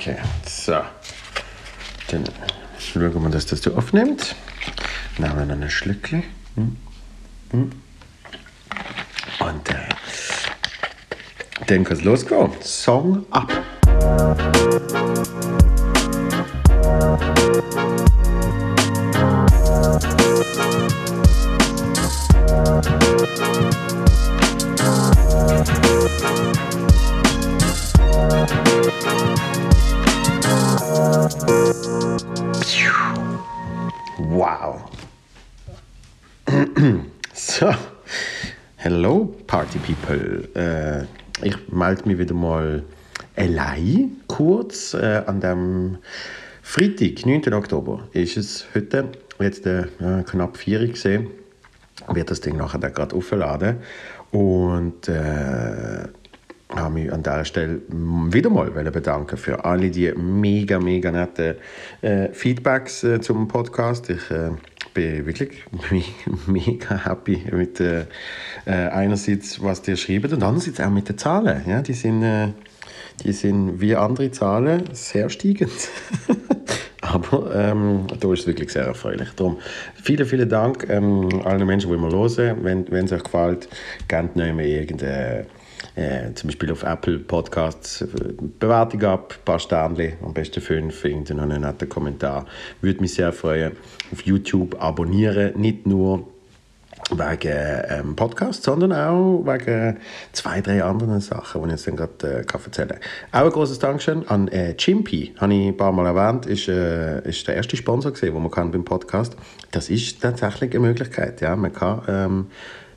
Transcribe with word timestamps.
Okay, 0.00 0.14
so. 0.46 0.74
Dann 2.06 2.22
schauen 2.78 3.20
wir, 3.20 3.30
dass 3.30 3.46
das 3.46 3.62
du 3.62 3.74
aufnimmt. 3.74 4.36
Nehmen 5.18 5.36
wir 5.36 5.44
noch 5.44 5.60
ein 5.60 5.68
Schlückchen. 5.68 6.22
Hm. 6.54 6.76
Hm. 7.50 7.72
Und 9.40 9.68
äh, 9.70 9.88
dann 11.66 11.82
kann 11.82 11.96
es 11.96 12.04
losgehen. 12.04 12.52
Song 12.62 13.26
ab. 13.32 13.52
People. 39.88 40.48
Äh, 40.54 41.06
ich 41.46 41.56
melde 41.72 42.06
mich 42.06 42.18
wieder 42.18 42.34
mal 42.34 42.82
allein 43.36 44.18
kurz 44.26 44.92
äh, 44.92 45.22
an 45.26 45.40
dem 45.40 45.98
Freitag, 46.62 47.24
9. 47.24 47.54
Oktober, 47.54 48.06
ist 48.12 48.36
es 48.36 48.66
heute, 48.74 49.08
jetzt 49.40 49.66
äh, 49.66 49.86
knapp 50.26 50.58
4 50.58 50.80
Uhr 50.80 50.86
gesehen, 50.88 51.28
wird 52.12 52.30
das 52.30 52.42
Ding 52.42 52.56
nachher 52.56 52.78
gerade 52.90 53.16
aufladen 53.16 53.78
und 54.30 55.08
äh, 55.08 56.08
habe 56.74 56.94
mich 56.94 57.12
an 57.12 57.22
dieser 57.22 57.44
Stelle 57.44 57.80
wieder 57.88 58.50
mal 58.50 58.70
bedanken 58.70 59.36
für 59.36 59.64
alle 59.64 59.90
die 59.90 60.12
mega, 60.12 60.78
mega 60.78 61.10
netten 61.10 61.54
äh, 62.02 62.28
Feedbacks 62.32 63.04
äh, 63.04 63.20
zum 63.20 63.48
Podcast. 63.48 64.10
Ich 64.10 64.30
äh, 64.30 64.50
bin 64.92 65.26
wirklich 65.26 65.64
mega 66.46 67.04
happy 67.04 67.42
mit 67.52 67.80
äh, 67.80 68.02
äh, 68.66 68.72
einerseits, 68.72 69.62
was 69.62 69.86
ihr 69.88 69.96
schreibt 69.96 70.32
und 70.32 70.42
andererseits 70.42 70.80
auch 70.80 70.90
mit 70.90 71.08
den 71.08 71.16
Zahlen. 71.16 71.62
Ja, 71.66 71.80
die 71.80 71.94
sind, 71.94 72.22
äh, 72.22 72.48
die 73.24 73.32
sind 73.32 73.80
wie 73.80 73.96
andere 73.96 74.30
Zahlen 74.30 74.84
sehr 74.92 75.30
steigend. 75.30 75.70
Aber 77.00 77.54
ähm, 77.54 78.06
da 78.20 78.32
ist 78.32 78.40
es 78.40 78.46
wirklich 78.46 78.70
sehr 78.70 78.84
erfreulich. 78.84 79.30
Darum 79.36 79.58
vielen, 80.02 80.26
vielen 80.26 80.48
Dank 80.48 80.86
ähm, 80.90 81.28
allen 81.44 81.66
Menschen, 81.66 81.88
die 81.88 81.96
immer 81.96 82.10
hören. 82.10 82.58
Wenn, 82.62 82.90
wenn 82.90 83.06
es 83.06 83.12
euch 83.12 83.22
gefällt, 83.22 83.68
gebt 84.08 84.36
nicht 84.36 84.54
mehr 84.54 84.66
irgendeine 84.66 85.46
äh, 85.98 86.32
zum 86.34 86.48
Beispiel 86.48 86.70
auf 86.70 86.84
Apple 86.84 87.18
Podcasts 87.18 88.02
äh, 88.02 88.06
Bewertung 88.60 89.02
ab, 89.04 89.34
ein 89.36 89.44
paar 89.44 89.58
Sterne, 89.58 90.12
am 90.22 90.32
besten 90.32 90.60
fünf, 90.60 91.04
irgendeinen 91.04 91.50
einen 91.50 91.62
netten 91.62 91.88
Kommentar. 91.88 92.46
Würde 92.80 93.00
mich 93.00 93.14
sehr 93.14 93.32
freuen. 93.32 93.72
Auf 94.12 94.22
YouTube 94.22 94.80
abonnieren, 94.80 95.58
nicht 95.60 95.86
nur 95.86 96.28
wegen 97.10 97.82
ähm, 97.88 98.16
Podcast, 98.16 98.62
sondern 98.62 98.92
auch 98.92 99.42
wegen 99.44 99.98
zwei, 100.32 100.60
drei 100.60 100.82
anderen 100.84 101.20
Sachen, 101.20 101.62
die 101.62 101.68
ich 101.68 101.72
jetzt 101.72 101.86
dann 101.88 101.96
gerade 101.96 102.28
äh, 102.28 102.64
erzählen 102.64 102.88
kann. 102.88 102.98
Auch 103.32 103.46
ein 103.46 103.52
großes 103.52 103.78
Dankeschön 103.78 104.28
an 104.28 104.48
äh, 104.48 104.76
Chimpy, 104.76 105.34
habe 105.38 105.54
ich 105.54 105.68
ein 105.68 105.76
paar 105.76 105.92
Mal 105.92 106.06
erwähnt, 106.06 106.46
ist, 106.46 106.68
äh, 106.68 107.20
ist 107.28 107.46
der 107.48 107.56
erste 107.56 107.76
Sponsor 107.76 108.12
gewesen, 108.12 108.34
den 108.34 108.42
man 108.42 108.50
kann 108.50 108.70
beim 108.70 108.84
Podcast. 108.84 109.36
Das 109.70 109.90
ist 109.90 110.20
tatsächlich 110.20 110.72
eine 110.72 110.80
Möglichkeit, 110.80 111.40
ja, 111.40 111.56
man 111.56 111.72
kann 111.72 112.02
ähm, 112.08 112.46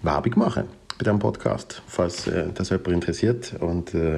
Werbung 0.04 0.34
machen 0.36 0.81
bei 1.02 1.06
diesem 1.06 1.18
Podcast, 1.18 1.82
falls 1.88 2.28
äh, 2.28 2.50
das 2.54 2.70
jemand 2.70 2.90
interessiert 2.90 3.56
und 3.60 3.96
äh, 3.96 4.18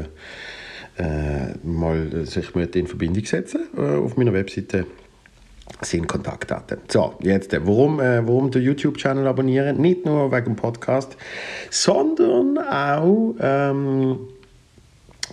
äh, 0.98 1.56
mal 1.64 2.26
sich 2.26 2.54
mit 2.56 2.76
in 2.76 2.88
Verbindung 2.88 3.24
setzen 3.24 3.70
äh, 3.78 3.96
auf 3.96 4.18
meiner 4.18 4.34
Webseite 4.34 4.86
sind 5.80 6.08
Kontaktdaten. 6.08 6.80
So, 6.90 7.14
jetzt, 7.22 7.54
äh, 7.54 7.66
warum, 7.66 8.02
äh, 8.02 8.28
warum 8.28 8.52
den 8.52 8.64
YouTube-Channel 8.64 9.26
abonnieren? 9.28 9.78
Nicht 9.78 10.06
nur 10.06 10.30
wegen 10.34 10.44
dem 10.44 10.56
Podcast, 10.58 11.16
sondern 11.70 12.58
auch 12.58 13.34
ähm, 13.40 14.20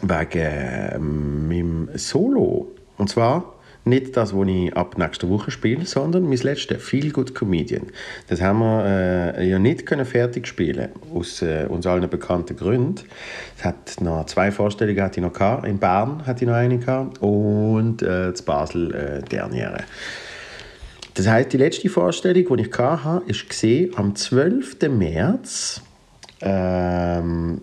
wegen 0.02 0.38
äh, 0.38 0.98
meinem 1.00 1.88
Solo. 1.96 2.68
Und 2.96 3.10
zwar 3.10 3.54
nicht 3.84 4.16
das, 4.16 4.34
was 4.34 4.46
ich 4.46 4.76
ab 4.76 4.98
nächster 4.98 5.28
Woche 5.28 5.50
spiele, 5.50 5.86
sondern 5.86 6.28
mein 6.28 6.38
letztes 6.38 6.82
Feel 6.82 7.10
Good 7.10 7.34
Comedian. 7.34 7.86
Das 8.28 8.40
haben 8.40 8.58
wir 8.60 8.84
äh, 9.38 9.48
ja 9.48 9.58
nicht 9.58 9.86
können 9.86 10.04
fertig 10.04 10.46
spielen 10.46 10.90
aus 11.14 11.42
äh, 11.42 11.66
uns 11.68 11.86
allen 11.86 12.08
bekannten 12.08 12.56
Gründen. 12.56 13.06
Es 13.56 13.64
hat 13.64 14.00
noch 14.00 14.26
zwei 14.26 14.52
Vorstellungen 14.52 15.00
hatte 15.02 15.20
ich 15.20 15.26
noch 15.26 15.32
gehabt. 15.32 15.66
In 15.66 15.78
Bern 15.78 16.26
hatte 16.26 16.44
ich 16.44 16.48
noch 16.48 16.56
eine 16.56 16.78
gehabt 16.78 17.22
und 17.22 18.02
äh, 18.02 18.28
in 18.28 18.42
Basel 18.42 18.94
äh, 18.94 19.22
Derniere. 19.28 19.84
Das 21.14 21.26
heißt, 21.26 21.52
die 21.52 21.56
letzte 21.56 21.88
Vorstellung, 21.88 22.56
die 22.56 22.62
ich 22.62 22.70
hatte, 22.70 23.22
gesehen 23.48 23.92
am 23.96 24.14
12. 24.14 24.76
März 24.90 25.82
ähm, 26.40 27.60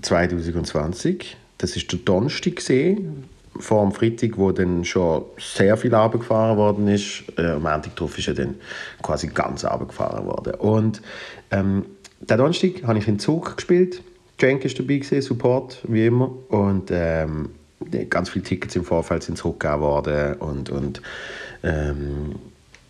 2020. 0.00 1.36
Das 1.58 1.76
ist 1.76 1.90
der 1.92 2.00
Donnerstag 2.00 2.56
gesehen 2.56 3.24
vor 3.58 3.82
dem 3.82 3.92
Freitag, 3.92 4.38
wo 4.38 4.52
dann 4.52 4.84
schon 4.84 5.24
sehr 5.38 5.76
viel 5.76 5.90
gefahren 5.90 6.56
worden 6.56 6.88
ist. 6.88 7.24
Äh, 7.36 7.52
am 7.52 7.62
Montag 7.62 7.94
drauf 7.96 8.16
ist 8.18 8.28
er 8.28 8.34
dann 8.34 8.56
quasi 9.02 9.28
ganz 9.28 9.62
gefahren 9.62 10.26
worden. 10.26 10.54
Und 10.54 11.02
ähm, 11.50 11.84
den 12.20 12.38
Donnerstag 12.38 12.84
habe 12.84 12.98
ich 12.98 13.08
in 13.08 13.18
Zug 13.18 13.56
gespielt. 13.56 14.02
Cenk 14.38 14.64
ist 14.64 14.78
dabei 14.78 14.96
gewesen, 14.96 15.22
Support, 15.22 15.82
wie 15.86 16.06
immer. 16.06 16.30
Und 16.48 16.90
ähm, 16.90 17.50
ganz 18.08 18.30
viele 18.30 18.44
Tickets 18.44 18.74
im 18.76 18.84
Vorfeld 18.84 19.22
sind 19.22 19.38
zurückgegeben 19.38 19.80
worden 19.80 20.34
und, 20.34 20.70
und 20.70 21.02
ähm, 21.62 22.36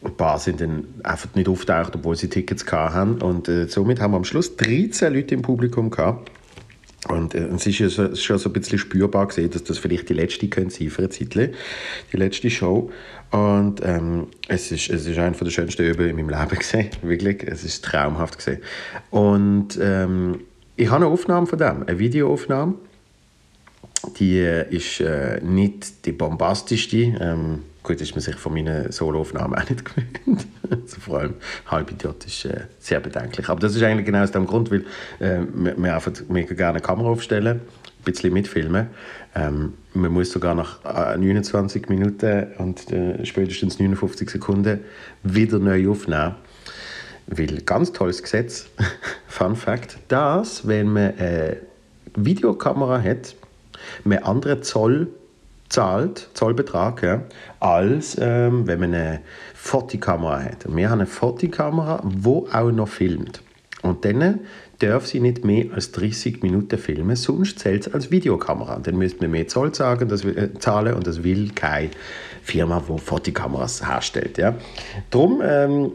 ein 0.05 0.17
paar 0.17 0.39
sind 0.39 0.61
dann 0.61 0.85
einfach 1.05 1.29
nicht 1.35 1.49
auftaucht, 1.49 1.95
obwohl 1.95 2.17
sie 2.17 2.29
Tickets 2.29 2.67
hatten. 2.71 3.23
Und 3.23 3.49
äh, 3.49 3.69
somit 3.69 4.01
haben 4.01 4.13
wir 4.13 4.17
am 4.17 4.25
Schluss 4.25 4.57
13 4.57 5.15
Leute 5.15 5.35
im 5.35 5.43
Publikum 5.43 5.91
gehabt. 5.91 6.31
Und 7.09 7.35
äh, 7.35 7.49
es 7.49 7.67
ist 7.67 8.23
schon 8.23 8.39
so 8.39 8.49
ein 8.49 8.53
bisschen 8.53 8.79
spürbar 8.79 9.27
gesehen, 9.27 9.51
dass 9.51 9.65
das 9.65 9.79
vielleicht 9.79 10.09
die 10.09 10.15
letzte 10.15 10.49
könnte 10.49 10.75
sein 10.75 10.91
für 10.91 11.03
eine 11.03 11.09
Zeit, 11.11 11.35
die 11.35 12.17
letzte 12.17 12.51
Show. 12.51 12.91
Und 13.31 13.81
ähm, 13.83 14.29
es 14.49 14.71
ist, 14.71 14.91
es 14.91 15.07
ist 15.07 15.19
eine 15.19 15.37
der 15.37 15.51
schönsten 15.51 15.85
Übungen 15.85 16.11
in 16.11 16.27
meinem 16.27 16.29
Leben 16.29 16.59
gesehen, 16.59 16.91
wirklich. 17.03 17.43
Es 17.45 17.65
ist 17.65 17.85
traumhaft 17.85 18.39
gesehen. 18.39 18.61
Und 19.11 19.79
ähm, 19.81 20.41
ich 20.77 20.91
habe 20.91 21.05
eine 21.05 21.13
Aufnahme 21.13 21.47
von 21.47 21.59
dem, 21.59 21.83
eine 21.87 21.99
Videoaufnahme. 21.99 22.75
Die 24.19 24.39
äh, 24.39 24.75
ist 24.75 25.01
äh, 25.01 25.41
nicht 25.43 26.07
die 26.07 26.13
bombastischste. 26.13 26.97
Ähm, 26.97 27.61
Gut, 27.83 28.01
ist 28.01 28.13
man 28.13 28.21
sich 28.21 28.37
von 28.37 28.55
meinen 28.55 28.93
Soloaufnahmen 28.93 29.59
auch 29.59 29.69
nicht 29.69 29.85
gewöhnt. 30.25 30.47
also 30.71 31.01
vor 31.01 31.19
allem 31.19 31.35
Halbidiot 31.67 32.25
ist 32.25 32.45
äh, 32.45 32.63
sehr 32.79 33.01
bedenklich. 33.01 33.49
Aber 33.49 33.59
das 33.59 33.75
ist 33.75 33.83
eigentlich 33.83 34.07
genau 34.07 34.23
aus 34.23 34.31
dem 34.31 34.47
Grund, 34.47 34.71
weil 34.71 34.85
äh, 35.19 35.41
wir, 35.53 35.95
einfach 35.95 36.13
mega 36.29 36.55
gerne 36.55 36.75
eine 36.75 36.81
Kamera 36.81 37.09
aufstellen, 37.09 37.61
ein 37.61 38.05
bisschen 38.05 38.33
mitfilmen. 38.33 38.87
Ähm, 39.35 39.73
man 39.95 40.13
muss 40.13 40.31
sogar 40.31 40.55
nach 40.55 40.85
äh, 40.85 41.19
29 41.19 41.89
Minuten 41.89 42.53
und 42.59 42.93
äh, 42.93 43.27
spätestens 43.27 43.81
59 43.81 44.31
Sekunden 44.31 44.81
wieder 45.25 45.59
neu 45.59 45.91
aufnehmen. 45.91 46.37
Weil, 47.27 47.63
ganz 47.63 47.93
tolles 47.93 48.23
Gesetz, 48.23 48.67
Fun 49.27 49.57
Fact, 49.57 49.99
dass, 50.07 50.69
wenn 50.69 50.93
man 50.93 51.19
eine 51.19 51.57
Videokamera 52.15 53.03
hat, 53.03 53.35
man 54.05 54.19
andere 54.19 54.61
Zoll 54.61 55.09
zahlt, 55.69 56.29
Zollbetrag, 56.35 57.03
ja, 57.03 57.23
als 57.59 58.17
ähm, 58.21 58.67
wenn 58.67 58.81
man 58.81 58.95
eine 58.95 59.21
Fotokamera 59.55 60.43
hat. 60.43 60.67
Wir 60.69 60.91
haben 60.91 61.01
eine 61.01 61.07
Fotokamera, 61.07 62.03
die 62.05 62.29
auch 62.29 62.71
noch 62.71 62.89
filmt. 62.89 63.43
Und 63.83 64.05
dann 64.05 64.41
darf 64.79 65.07
sie 65.07 65.21
nicht 65.21 65.45
mehr 65.45 65.67
als 65.73 65.93
30 65.93 66.43
Minuten 66.43 66.79
filmen, 66.79 67.17
sonst 67.17 67.59
zählt 67.59 67.87
es 67.87 67.95
als 67.95 68.11
Videokamera. 68.11 68.79
Dann 68.81 68.97
müsste 68.97 69.23
man 69.23 69.31
mehr 69.31 69.49
Zoll 69.49 69.75
sagen, 69.75 70.09
das, 70.09 70.25
äh, 70.25 70.51
zahlen 70.59 70.95
und 70.95 71.07
das 71.07 71.25
will 71.25 71.51
keine 71.55 71.91
Firma, 72.43 72.83
die 72.89 72.99
Fotokameras 72.99 73.87
herstellt. 73.87 74.39
Ja. 74.39 74.55
Darum 75.11 75.41
ähm, 75.45 75.93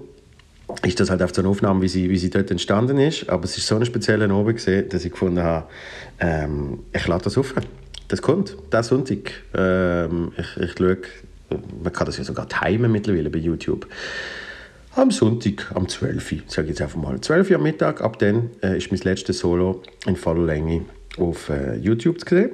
ist 0.83 0.99
das 0.99 1.09
halt 1.09 1.21
auf 1.21 1.33
so 1.33 1.41
einer 1.41 1.49
Aufnahme, 1.49 1.81
wie 1.81 1.87
sie, 1.87 2.09
wie 2.09 2.17
sie 2.17 2.29
dort 2.29 2.51
entstanden 2.51 2.97
ist. 2.97 3.29
Aber 3.29 3.43
es 3.45 3.57
ist 3.57 3.67
so 3.67 3.75
eine 3.75 3.85
spezielle 3.85 4.27
gesehen, 4.53 4.89
dass 4.89 5.05
ich 5.05 5.11
gefunden 5.11 5.43
habe, 5.43 5.67
ähm, 6.19 6.79
ich 6.93 7.07
lade 7.07 7.25
das 7.25 7.37
auf. 7.37 7.53
Das 8.07 8.21
kommt, 8.21 8.55
der 8.71 8.83
Sonntag. 8.83 9.31
Ähm, 9.53 10.31
ich, 10.37 10.63
ich 10.63 10.71
schaue, 10.77 10.97
man 11.83 11.93
kann 11.93 12.05
das 12.05 12.17
ja 12.17 12.23
sogar 12.23 12.47
timen 12.47 12.91
mittlerweile 12.91 13.29
bei 13.29 13.39
YouTube. 13.39 13.87
Am 14.95 15.11
Sonntag, 15.11 15.71
am 15.75 15.87
12. 15.87 16.31
Uhr, 16.31 16.39
sage 16.47 16.67
ich 16.67 16.69
jetzt 16.69 16.81
einfach 16.81 16.99
mal. 16.99 17.19
12 17.19 17.51
Uhr 17.51 17.57
am 17.57 17.63
Mittag, 17.63 18.01
ab 18.01 18.17
dann 18.19 18.49
äh, 18.63 18.77
ist 18.77 18.91
mein 18.91 19.01
letztes 19.01 19.39
Solo 19.39 19.83
in 20.05 20.15
voller 20.15 20.45
Länge 20.45 20.85
auf 21.17 21.49
äh, 21.49 21.75
YouTube 21.75 22.19
zu 22.21 22.35
sehen. 22.35 22.51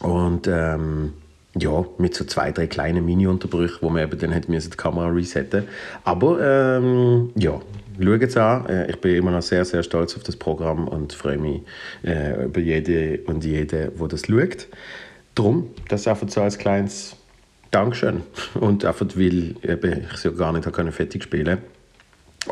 Und 0.00 0.46
ähm, 0.46 1.14
ja, 1.56 1.84
mit 1.98 2.14
so 2.14 2.24
zwei, 2.24 2.52
drei 2.52 2.66
kleinen 2.66 3.04
Mini-Unterbrüchen, 3.04 3.78
wo 3.80 3.88
man 3.88 4.02
eben 4.02 4.18
dann 4.18 4.32
hätte 4.32 4.52
die 4.52 4.70
Kamera 4.70 5.08
resetten 5.08 5.64
Aber 6.04 6.40
ähm, 6.40 7.30
ja, 7.36 7.60
schaut 8.00 8.22
es 8.22 8.36
an. 8.36 8.66
Äh, 8.66 8.90
ich 8.90 9.00
bin 9.00 9.16
immer 9.16 9.30
noch 9.30 9.42
sehr, 9.42 9.64
sehr 9.64 9.82
stolz 9.82 10.16
auf 10.16 10.22
das 10.22 10.36
Programm 10.36 10.88
und 10.88 11.12
freue 11.12 11.38
mich 11.38 11.62
äh, 12.04 12.44
über 12.44 12.60
jede 12.60 13.20
und 13.26 13.44
jede, 13.44 13.92
wo 13.96 14.06
das 14.06 14.26
schaut. 14.26 14.68
Drum, 15.34 15.70
das 15.88 16.06
einfach 16.06 16.28
so 16.28 16.42
als 16.42 16.58
kleines 16.58 17.16
Dankeschön. 17.70 18.22
Und 18.54 18.84
einfach, 18.84 19.06
weil 19.16 19.56
eben, 19.62 20.04
ich 20.04 20.14
es 20.14 20.22
ja 20.22 20.30
gar 20.30 20.52
nicht 20.52 20.66
habe 20.66 20.92
fertig 20.92 21.24
spielen 21.24 21.58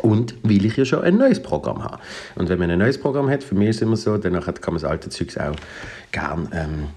und 0.01 0.35
weil 0.43 0.65
ich 0.65 0.75
ja 0.75 0.85
schon 0.85 1.03
ein 1.03 1.17
neues 1.17 1.41
Programm 1.41 1.83
habe. 1.83 1.99
Und 2.35 2.49
wenn 2.49 2.59
man 2.59 2.69
ein 2.71 2.79
neues 2.79 2.99
Programm 2.99 3.29
hat, 3.29 3.43
für 3.43 3.55
mich 3.55 3.69
ist 3.69 3.75
es 3.77 3.81
immer 3.83 3.95
so, 3.95 4.17
dann 4.17 4.33
kann 4.33 4.53
man 4.65 4.75
das 4.75 4.83
alte 4.83 5.09
Zeugs 5.09 5.37
auch 5.37 5.55
gerne 6.11 6.49
ähm, 6.53 6.87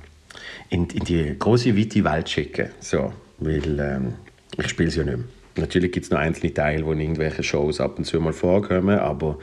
in, 0.71 0.87
in 0.89 1.05
die 1.05 1.39
große, 1.39 1.77
weite 1.77 2.05
Welt 2.05 2.29
schicken. 2.29 2.71
So, 2.81 3.13
weil 3.39 3.79
ähm, 3.79 4.15
ich 4.59 4.69
spiele 4.69 4.89
es 4.89 4.97
ja 4.97 5.05
nicht 5.05 5.19
mehr. 5.19 5.27
Natürlich 5.57 5.93
gibt 5.93 6.05
es 6.07 6.11
noch 6.11 6.19
einzelne 6.19 6.53
Teile, 6.53 6.85
wo 6.85 6.93
in 6.93 7.01
irgendwelche 7.01 7.43
Shows 7.43 7.81
ab 7.81 7.99
und 7.99 8.05
zu 8.05 8.21
mal 8.21 8.33
vorkommen, 8.33 8.99
aber 8.99 9.39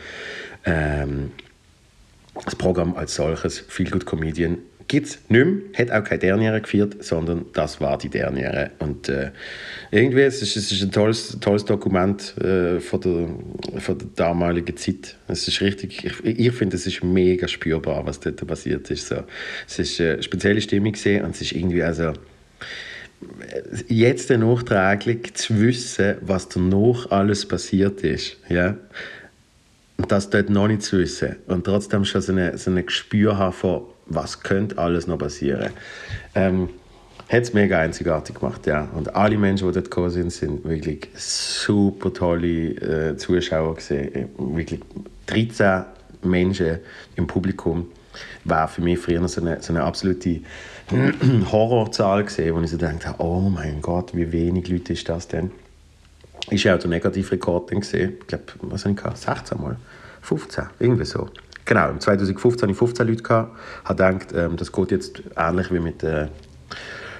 ähm, 0.66 1.32
das 2.46 2.56
Programm 2.56 2.96
als 2.96 3.16
solches, 3.16 3.60
Feel 3.60 3.90
Good 3.90 4.06
Comedian, 4.06 4.58
gibt 4.88 5.08
es 5.08 5.20
nicht 5.30 5.46
mehr, 5.46 5.56
hat 5.78 5.92
auch 5.92 6.04
keine 6.08 6.20
Derniere 6.20 6.62
geführt, 6.62 7.04
sondern 7.04 7.46
das 7.54 7.80
war 7.80 7.98
die 7.98 8.10
Derniere. 8.10 8.72
Und 8.80 9.10
äh, 9.10 9.32
irgendwie, 9.92 10.22
es 10.22 10.42
ist, 10.42 10.56
es 10.56 10.72
ist 10.72 10.84
ein 10.84 10.92
tolles, 10.92 11.38
tolles 11.40 11.66
Dokument 11.66 12.36
äh, 12.38 12.80
von, 12.80 13.02
der, 13.02 13.80
von 13.80 13.98
der 13.98 14.08
damaligen 14.16 14.76
Zeit. 14.78 15.16
Es 15.28 15.48
ist 15.48 15.62
richtig, 15.62 16.04
ich, 16.06 16.26
ich 16.26 16.52
finde, 16.52 16.76
es 16.76 16.86
ist 16.86 17.04
mega 17.04 17.48
spürbar, 17.48 18.06
was 18.06 18.20
dort 18.20 18.46
passiert 18.46 18.90
ist. 18.92 19.08
So. 19.08 19.24
Es 19.68 19.80
ist 19.80 20.00
eine 20.02 20.22
spezielle 20.22 20.62
Stimmung 20.62 20.92
gesehen 20.92 21.24
und 21.24 21.32
es 21.36 21.42
ist 21.42 21.54
irgendwie 21.54 21.84
also 21.84 22.14
jetzt 23.88 24.30
nachträglich 24.30 25.34
zu 25.34 25.60
wissen, 25.60 26.16
was 26.22 26.50
danach 26.50 27.12
alles 27.12 27.48
passiert 27.48 28.02
ist. 28.02 28.38
Ja? 28.50 28.76
Und 29.98 30.12
das 30.12 30.30
dort 30.30 30.50
noch 30.50 30.68
nicht 30.68 30.84
zu 30.84 31.00
wissen. 31.00 31.36
Und 31.48 31.66
trotzdem 31.66 32.06
schon 32.06 32.22
so 32.22 32.34
ein 32.34 32.58
so 32.58 32.72
eine 32.72 32.84
Gespür 32.84 33.38
haben 33.38 33.54
von, 33.54 33.84
was 34.06 34.42
könnte 34.42 34.78
alles 34.78 35.08
noch 35.08 35.18
passieren. 35.18 35.72
Ähm, 36.36 36.70
hat 37.30 37.44
es 37.44 37.54
mega 37.54 37.80
einzigartig 37.80 38.36
gemacht, 38.36 38.68
ja. 38.68 38.90
Und 38.94 39.16
alle 39.16 39.38
Menschen, 39.38 39.68
die 39.68 39.74
dort 39.74 39.90
gekommen 39.90 40.10
sind, 40.10 40.32
sind 40.32 40.64
wirklich 40.66 41.08
super 41.16 42.14
tolle 42.14 43.12
äh, 43.12 43.18
Zuschauer 43.18 43.76
gesehen. 43.76 44.14
Äh, 44.14 44.28
wirklich 44.38 44.82
13 45.28 45.84
Menschen 46.24 46.80
im 47.16 47.28
Publikum 47.28 47.88
war 48.44 48.68
für 48.68 48.82
mich 48.82 49.00
früher 49.00 49.28
so 49.28 49.42
eine, 49.42 49.62
so 49.62 49.74
eine 49.74 49.84
absolute 49.84 50.42
Horrorzahl 51.52 52.24
gesehen, 52.24 52.56
wo 52.56 52.62
ich 52.62 52.72
so 52.72 52.78
dachte, 52.78 53.16
oh 53.18 53.50
mein 53.50 53.82
Gott, 53.82 54.16
wie 54.16 54.32
wenig 54.32 54.68
Leute 54.68 54.94
ist 54.94 55.08
das 55.10 55.28
denn? 55.28 55.52
Ist 56.50 56.64
ja 56.64 56.76
auch 56.76 56.80
der 56.80 56.90
Negativrekord 56.90 57.72
gesehen. 57.72 58.18
Ich 58.20 58.28
glaube, 58.28 58.44
was 58.62 58.86
habe 58.86 58.96
ich 58.96 59.18
16 59.18 59.62
Mal? 59.62 59.78
15, 60.22 60.66
irgendwie 60.80 61.06
so. 61.06 61.30
Genau, 61.66 61.90
im 61.90 62.00
2015 62.00 62.64
hatte 62.64 62.72
ich 62.72 62.78
15 62.78 63.08
Leute. 63.08 63.24
Gehabt, 63.24 63.58
habe 63.86 64.04
gedacht, 64.04 64.34
ähm, 64.36 64.58
das 64.58 64.72
geht 64.72 64.92
jetzt 64.92 65.24
ähnlich 65.38 65.72
wie 65.72 65.80
mit, 65.80 66.04
äh, 66.04 66.28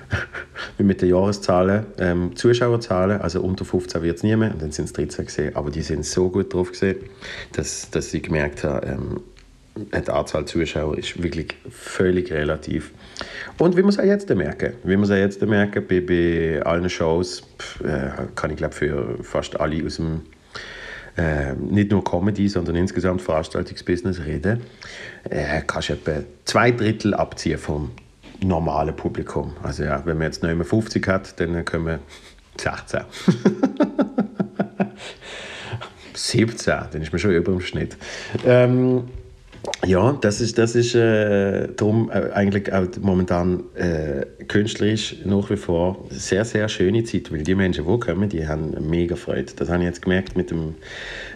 wie 0.78 0.84
mit 0.84 1.02
den 1.02 1.10
Jahreszahlen. 1.10 1.86
Ähm, 1.98 2.36
Zuschauerzahlen, 2.36 3.22
also 3.22 3.42
unter 3.42 3.64
15 3.64 4.02
wird 4.02 4.18
es 4.18 4.24
nie 4.24 4.36
mehr, 4.36 4.52
und 4.52 4.62
dann 4.62 4.72
sind 4.72 4.86
es 4.86 4.94
13 4.94 5.26
gesehen. 5.26 5.56
Aber 5.56 5.72
die 5.72 5.82
sind 5.82 6.06
so 6.06 6.30
gut 6.30 6.54
drauf 6.54 6.72
gesehen, 6.72 6.98
dass, 7.54 7.90
dass 7.92 8.14
ich 8.14 8.24
gemerkt 8.24 8.64
habe, 8.64 8.86
ähm, 8.86 9.22
die 9.76 10.10
Anzahl 10.10 10.46
Zuschauer 10.46 10.98
ist 10.98 11.22
wirklich 11.22 11.56
völlig 11.70 12.32
relativ. 12.32 12.92
Und 13.58 13.76
wie 13.76 13.82
man 13.82 13.90
es 13.90 14.00
auch 14.00 14.04
jetzt 14.04 14.30
merken, 14.30 14.74
wie 14.84 14.96
man 14.96 15.04
es 15.04 15.12
auch 15.12 15.16
jetzt 15.16 15.42
merken, 15.42 15.86
bei, 15.88 16.02
bei 16.02 16.62
allen 16.64 16.90
Shows, 16.90 17.44
äh, 17.84 18.10
kann 18.36 18.52
ich 18.52 18.58
glaube 18.58 18.74
für 18.74 19.24
fast 19.24 19.60
alle 19.60 19.84
aus 19.86 19.96
dem 19.96 20.22
äh, 21.18 21.54
nicht 21.54 21.92
nur 21.92 22.04
Comedy, 22.04 22.48
sondern 22.48 22.76
insgesamt 22.76 23.22
Veranstaltungsbusiness 23.22 24.26
reden, 24.26 24.62
äh, 25.30 25.62
kannst 25.66 25.90
du 25.90 25.94
etwa 25.94 26.24
zwei 26.46 26.72
Drittel 26.72 27.14
abziehen 27.14 27.58
vom 27.58 27.92
normalen 28.44 28.96
Publikum. 28.96 29.54
Also 29.62 29.84
ja, 29.84 30.04
wenn 30.06 30.18
man 30.18 30.28
jetzt 30.28 30.44
noch 30.44 30.50
immer 30.50 30.66
50 30.66 31.08
hat, 31.08 31.40
dann 31.40 31.64
können 31.66 31.86
wir 31.86 32.00
16. 32.58 33.02
17, 36.14 36.74
dann 36.92 37.02
ist 37.02 37.12
man 37.12 37.20
schon 37.20 37.32
über 37.32 37.52
dem 37.52 37.62
Schnitt. 37.62 37.96
Ähm, 38.46 39.04
ja, 39.86 40.14
das 40.20 40.42
ist, 40.42 40.58
das 40.58 40.76
ist 40.76 40.94
äh, 40.96 41.70
darum 41.76 42.10
äh, 42.10 42.32
eigentlich 42.34 42.72
auch 42.74 42.88
momentan 43.02 43.64
äh, 43.76 44.26
künstlerisch 44.48 45.16
nach 45.26 45.50
wie 45.50 45.58
vor 45.58 46.06
sehr, 46.10 46.44
sehr 46.44 46.68
schöne 46.68 47.04
Zeit, 47.04 47.32
weil 47.32 47.44
die 47.44 47.56
Menschen, 47.56 47.86
die 47.86 48.00
kommen, 48.00 48.30
die 48.30 48.48
haben 48.48 48.76
mega 48.90 49.16
Freude. 49.16 49.54
Das 49.56 49.70
habe 49.70 49.80
ich 49.80 49.86
jetzt 49.86 50.02
gemerkt 50.02 50.36
mit 50.36 50.52
dem, 50.52 50.76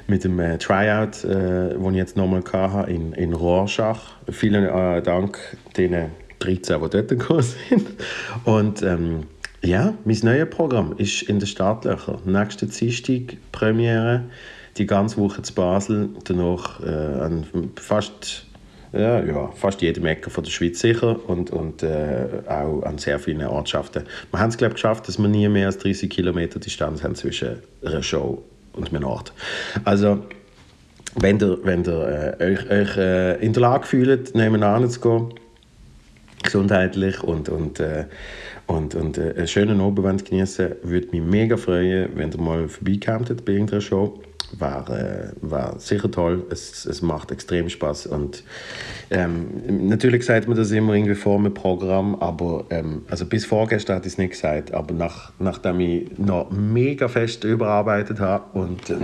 mit 0.08 0.24
dem 0.24 0.40
äh, 0.40 0.58
Tryout, 0.58 1.24
äh, 1.24 1.76
den 1.76 1.90
ich 1.92 1.96
jetzt 1.96 2.18
nochmal 2.18 2.44
hatte 2.52 2.92
in, 2.92 3.14
in 3.14 3.34
Rorschach. 3.34 4.16
Vielen 4.30 4.66
äh, 4.66 5.02
Dank 5.02 5.40
den 5.78 6.12
13, 6.40 6.82
die 6.82 6.90
dort 6.90 7.08
gekommen 7.08 7.44
sind. 7.70 7.88
Und 8.44 8.82
ähm, 8.84 9.24
ja, 9.64 9.94
mein 10.06 10.20
neues 10.22 10.50
Programm 10.50 10.94
ist 10.98 11.24
in 11.24 11.40
den 11.40 11.48
Startlöchern. 11.48 12.20
Nächste 12.26 12.68
Dienstag 12.68 13.38
Premiere 13.52 14.24
die 14.78 14.86
ganze 14.86 15.18
Woche 15.18 15.42
zu 15.42 15.54
Basel, 15.54 16.10
danach 16.24 16.80
äh, 16.82 16.86
an 16.86 17.46
fast, 17.76 18.46
ja, 18.94 19.24
ja, 19.24 19.52
fast 19.52 19.82
jedem 19.82 20.06
Ecke 20.06 20.30
von 20.30 20.44
der 20.44 20.52
Schweiz 20.52 20.80
sicher 20.80 21.20
und, 21.28 21.50
und 21.50 21.84
äh, 21.84 22.28
auch 22.48 22.84
an 22.84 22.98
sehr 22.98 23.20
vielen 23.20 23.46
Ortschaften. 23.46 24.04
Wir 24.32 24.40
haben 24.40 24.50
es 24.50 24.58
glaube 24.58 24.76
geschafft, 24.76 25.08
dass 25.08 25.18
wir 25.18 25.28
nie 25.28 25.48
mehr 25.50 25.68
als 25.68 25.78
30 25.80 26.10
Kilometer 26.10 26.60
Distanz 26.60 27.04
haben 27.04 27.16
zwischen 27.16 27.58
einer 27.84 28.04
Show 28.04 28.44
und 28.74 28.94
einem 28.94 29.04
Ort. 29.04 29.34
Also 29.84 30.20
wenn 31.16 31.40
ihr, 31.40 31.58
wenn 31.64 31.84
ihr 31.84 32.38
äh, 32.40 32.54
euch, 32.54 32.70
euch 32.70 32.98
äh, 32.98 33.46
in 33.46 33.54
der 33.54 33.62
Lage 33.62 33.86
fühlt, 33.88 34.36
nebenan 34.36 34.90
zu 34.90 35.00
gehen, 35.02 35.34
gesundheitlich 36.44 37.24
und, 37.24 37.50
und, 37.50 37.80
äh, 37.80 38.06
und, 38.68 38.96
und 38.96 39.18
äh, 39.18 39.34
einen 39.36 39.48
schönen 39.48 39.82
Abend 39.82 40.26
genießen, 40.26 40.76
würde 40.84 41.08
mich 41.12 41.22
mega 41.22 41.58
freuen, 41.58 42.10
wenn 42.16 42.32
ihr 42.32 42.40
mal 42.40 42.68
vorbeikommt 42.68 43.46
bei 43.46 43.54
irgendeiner 43.54 43.82
Show 43.82 44.22
war, 44.58 44.90
äh, 44.90 45.32
war 45.42 45.80
sicher 45.80 46.10
toll. 46.10 46.46
Es, 46.50 46.86
es 46.86 47.02
macht 47.02 47.32
extrem 47.32 47.70
Spaß 47.70 48.08
und 48.08 48.44
ähm, 49.10 49.88
natürlich 49.88 50.26
sagt 50.26 50.48
man 50.48 50.58
das 50.58 50.72
immer 50.72 50.94
irgendwie 50.94 51.16
vor 51.16 51.42
dem 51.42 51.54
Programm, 51.54 52.16
aber 52.16 52.66
ähm, 52.70 53.04
also 53.10 53.26
bis 53.26 53.46
vorgestern 53.46 53.98
hatte 53.98 54.08
ich 54.08 54.14
es 54.14 54.18
nicht 54.18 54.32
gesagt, 54.32 54.74
aber 54.74 54.94
nach, 54.94 55.32
nachdem 55.40 55.80
ich 55.80 56.18
noch 56.18 56.50
mega 56.52 57.08
fest 57.08 57.44
überarbeitet 57.44 58.20
habe 58.20 58.58
und, 58.58 58.90
äh, 58.90 58.96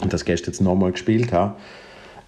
und 0.00 0.12
das 0.12 0.24
gestern 0.24 0.52
jetzt 0.52 0.60
nochmal 0.60 0.92
gespielt 0.92 1.32
habe, 1.32 1.54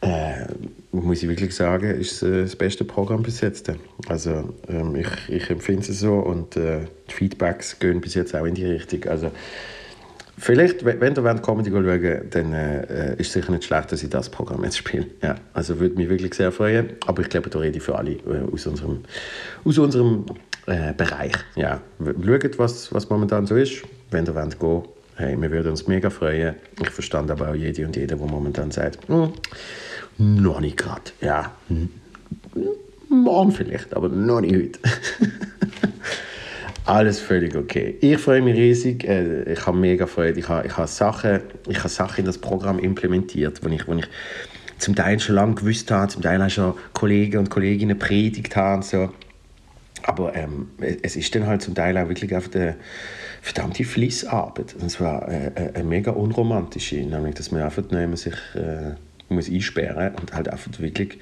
äh, 0.04 0.46
muss 0.92 1.22
ich 1.22 1.28
wirklich 1.28 1.54
sagen, 1.54 1.90
ist 1.90 2.22
es 2.22 2.22
äh, 2.22 2.42
das 2.42 2.56
beste 2.56 2.84
Programm 2.84 3.22
bis 3.22 3.40
jetzt. 3.40 3.72
Also 4.08 4.54
ähm, 4.68 4.94
ich, 4.96 5.08
ich 5.28 5.50
empfinde 5.50 5.82
es 5.82 5.98
so 5.98 6.14
und 6.14 6.56
äh, 6.56 6.80
die 7.08 7.14
Feedbacks 7.14 7.78
gehen 7.78 8.00
bis 8.00 8.14
jetzt 8.14 8.34
auch 8.36 8.44
in 8.44 8.54
die 8.54 8.66
Richtung. 8.66 9.04
Also 9.04 9.30
Vielleicht, 10.36 10.84
wenn 10.84 11.14
ihr 11.14 11.24
Comedy 11.42 11.70
schauen 11.70 11.84
dann 12.30 12.52
äh, 12.52 13.14
ist 13.14 13.28
es 13.28 13.32
sicher 13.34 13.52
nicht 13.52 13.64
schlecht, 13.64 13.92
dass 13.92 14.02
ich 14.02 14.10
das 14.10 14.28
Programm 14.28 14.64
jetzt 14.64 14.78
spiele. 14.78 15.06
Ja, 15.22 15.36
also 15.52 15.78
würde 15.78 15.94
mich 15.94 16.08
wirklich 16.08 16.34
sehr 16.34 16.50
freuen. 16.50 16.94
Aber 17.06 17.22
ich 17.22 17.28
glaube, 17.28 17.50
da 17.50 17.58
rede 17.60 17.78
ich 17.78 17.84
für 17.84 17.96
alle 17.96 18.12
äh, 18.12 18.52
aus 18.52 18.66
unserem, 18.66 19.04
aus 19.64 19.78
unserem 19.78 20.26
äh, 20.66 20.92
Bereich. 20.92 21.34
Ja, 21.54 21.80
schaut, 21.98 22.58
was, 22.58 22.92
was 22.92 23.08
momentan 23.08 23.46
so 23.46 23.54
ist. 23.54 23.82
Wenn 24.10 24.26
ihr 24.26 24.34
wollt 24.34 24.58
gehen 24.58 24.82
hey, 25.16 25.40
wir 25.40 25.50
würden 25.50 25.70
uns 25.70 25.86
mega 25.86 26.10
freuen. 26.10 26.54
Ich 26.80 26.90
verstand 26.90 27.30
aber 27.30 27.50
auch 27.50 27.54
jede 27.54 27.86
und 27.86 27.96
jeder, 27.96 28.16
der 28.16 28.26
momentan 28.26 28.70
sagt, 28.70 29.08
hm, 29.08 29.32
noch 30.18 30.60
nicht 30.60 30.76
gerade. 30.76 31.12
Ja, 31.20 31.52
morgen 33.08 33.52
vielleicht, 33.52 33.94
aber 33.94 34.08
noch 34.08 34.40
nicht 34.40 34.54
heute. 34.54 34.78
Alles 36.86 37.18
völlig 37.18 37.56
okay. 37.56 37.96
Ich 38.00 38.18
freue 38.18 38.42
mich 38.42 38.56
riesig. 38.56 39.04
Äh, 39.04 39.52
ich 39.52 39.66
habe 39.66 39.76
mega 39.76 40.06
Freude. 40.06 40.38
Ich 40.38 40.48
habe, 40.48 40.66
ich 40.66 40.76
habe, 40.76 40.86
Sachen, 40.86 41.40
ich 41.66 41.78
habe 41.78 41.88
Sachen 41.88 42.20
in 42.20 42.26
das 42.26 42.36
Programm 42.36 42.78
implementiert, 42.78 43.64
wo 43.64 43.68
ich, 43.68 43.88
wo 43.88 43.94
ich 43.94 44.06
zum 44.78 44.94
Teil 44.94 45.18
schon 45.18 45.36
lange 45.36 45.54
gewusst 45.54 45.90
habe, 45.90 46.08
zum 46.08 46.20
Teil 46.20 46.42
auch 46.42 46.50
schon 46.50 46.74
Kollegen 46.92 47.38
und 47.38 47.48
Kolleginnen 47.48 47.98
predigt 47.98 48.54
haben. 48.54 48.82
So. 48.82 49.10
Aber 50.02 50.36
ähm, 50.36 50.68
es 51.02 51.16
ist 51.16 51.34
dann 51.34 51.46
halt 51.46 51.62
zum 51.62 51.74
Teil 51.74 51.96
auch 51.96 52.08
wirklich 52.08 52.34
einfach 52.34 52.54
eine 52.54 52.76
verdammte 53.40 53.84
Fließarbeit. 53.84 54.74
Und 54.74 54.90
zwar 54.90 55.26
äh, 55.28 55.46
äh, 55.54 55.74
eine 55.74 55.84
mega 55.84 56.10
unromantische, 56.10 56.96
nämlich 56.96 57.36
dass 57.36 57.50
man 57.50 57.62
einfach 57.62 57.84
sich 58.16 58.34
äh, 58.54 58.94
muss 59.30 59.48
einsperren 59.48 60.14
und 60.16 60.34
halt 60.34 60.48
einfach 60.48 60.70
wirklich 60.78 61.18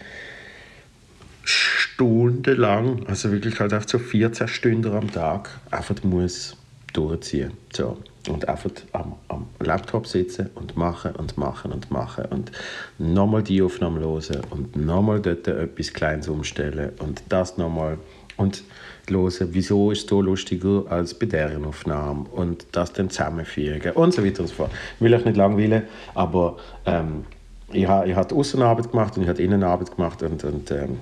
stundenlang, 1.95 3.07
also 3.07 3.31
wirklich 3.33 3.61
halt 3.61 3.73
einfach 3.73 3.89
so 3.89 3.99
14 3.99 4.49
Stunden 4.49 4.93
am 4.93 5.11
Tag, 5.11 5.51
einfach 5.71 6.03
muss 6.03 6.57
durchziehen. 6.93 7.53
So. 7.73 7.99
Und 8.29 8.49
einfach 8.49 8.71
am, 8.93 9.15
am 9.29 9.47
Laptop 9.59 10.07
sitzen 10.07 10.51
und 10.55 10.77
machen 10.77 11.13
und 11.17 11.37
machen 11.37 11.73
und 11.73 11.91
machen 11.91 12.27
und 12.27 12.53
nochmal 12.99 13.43
die 13.43 13.61
Aufnahme 13.63 14.01
hören 14.01 14.43
und 14.51 14.77
nochmal 14.77 15.21
dort 15.21 15.49
etwas 15.49 15.93
Kleines 15.93 16.29
umstellen 16.29 16.93
und 17.01 17.23
das 17.29 17.59
nochmal 17.59 17.99
und 18.37 18.63
hören, 19.11 19.49
wieso 19.51 19.91
ist 19.91 20.05
es 20.05 20.09
so 20.09 20.23
lustiger 20.23 20.85
als 20.89 21.15
bei 21.15 21.27
deren 21.27 21.65
Aufnahme 21.65 22.27
und 22.31 22.65
das 22.71 22.93
dann 22.93 23.11
zusammenfügen 23.11 23.93
und 23.93 24.15
so 24.15 24.25
weiter 24.25 24.43
und 24.43 24.49
so 24.49 24.55
fort. 24.55 24.71
Ich 24.97 25.01
will 25.01 25.15
euch 25.15 25.25
nicht 25.25 25.37
langweilen, 25.37 25.83
aber 26.15 26.59
ähm, 26.87 27.25
ich 27.73 27.89
habe 27.89 28.09
ich 28.09 28.15
hab 28.15 28.33
Außenarbeit 28.33 28.93
gemacht 28.93 29.17
und 29.17 29.25
ich 29.25 29.29
habe 29.29 29.43
Innenarbeit 29.43 29.97
gemacht 29.97 30.23
und, 30.23 30.45
und 30.45 30.71
ähm, 30.71 30.99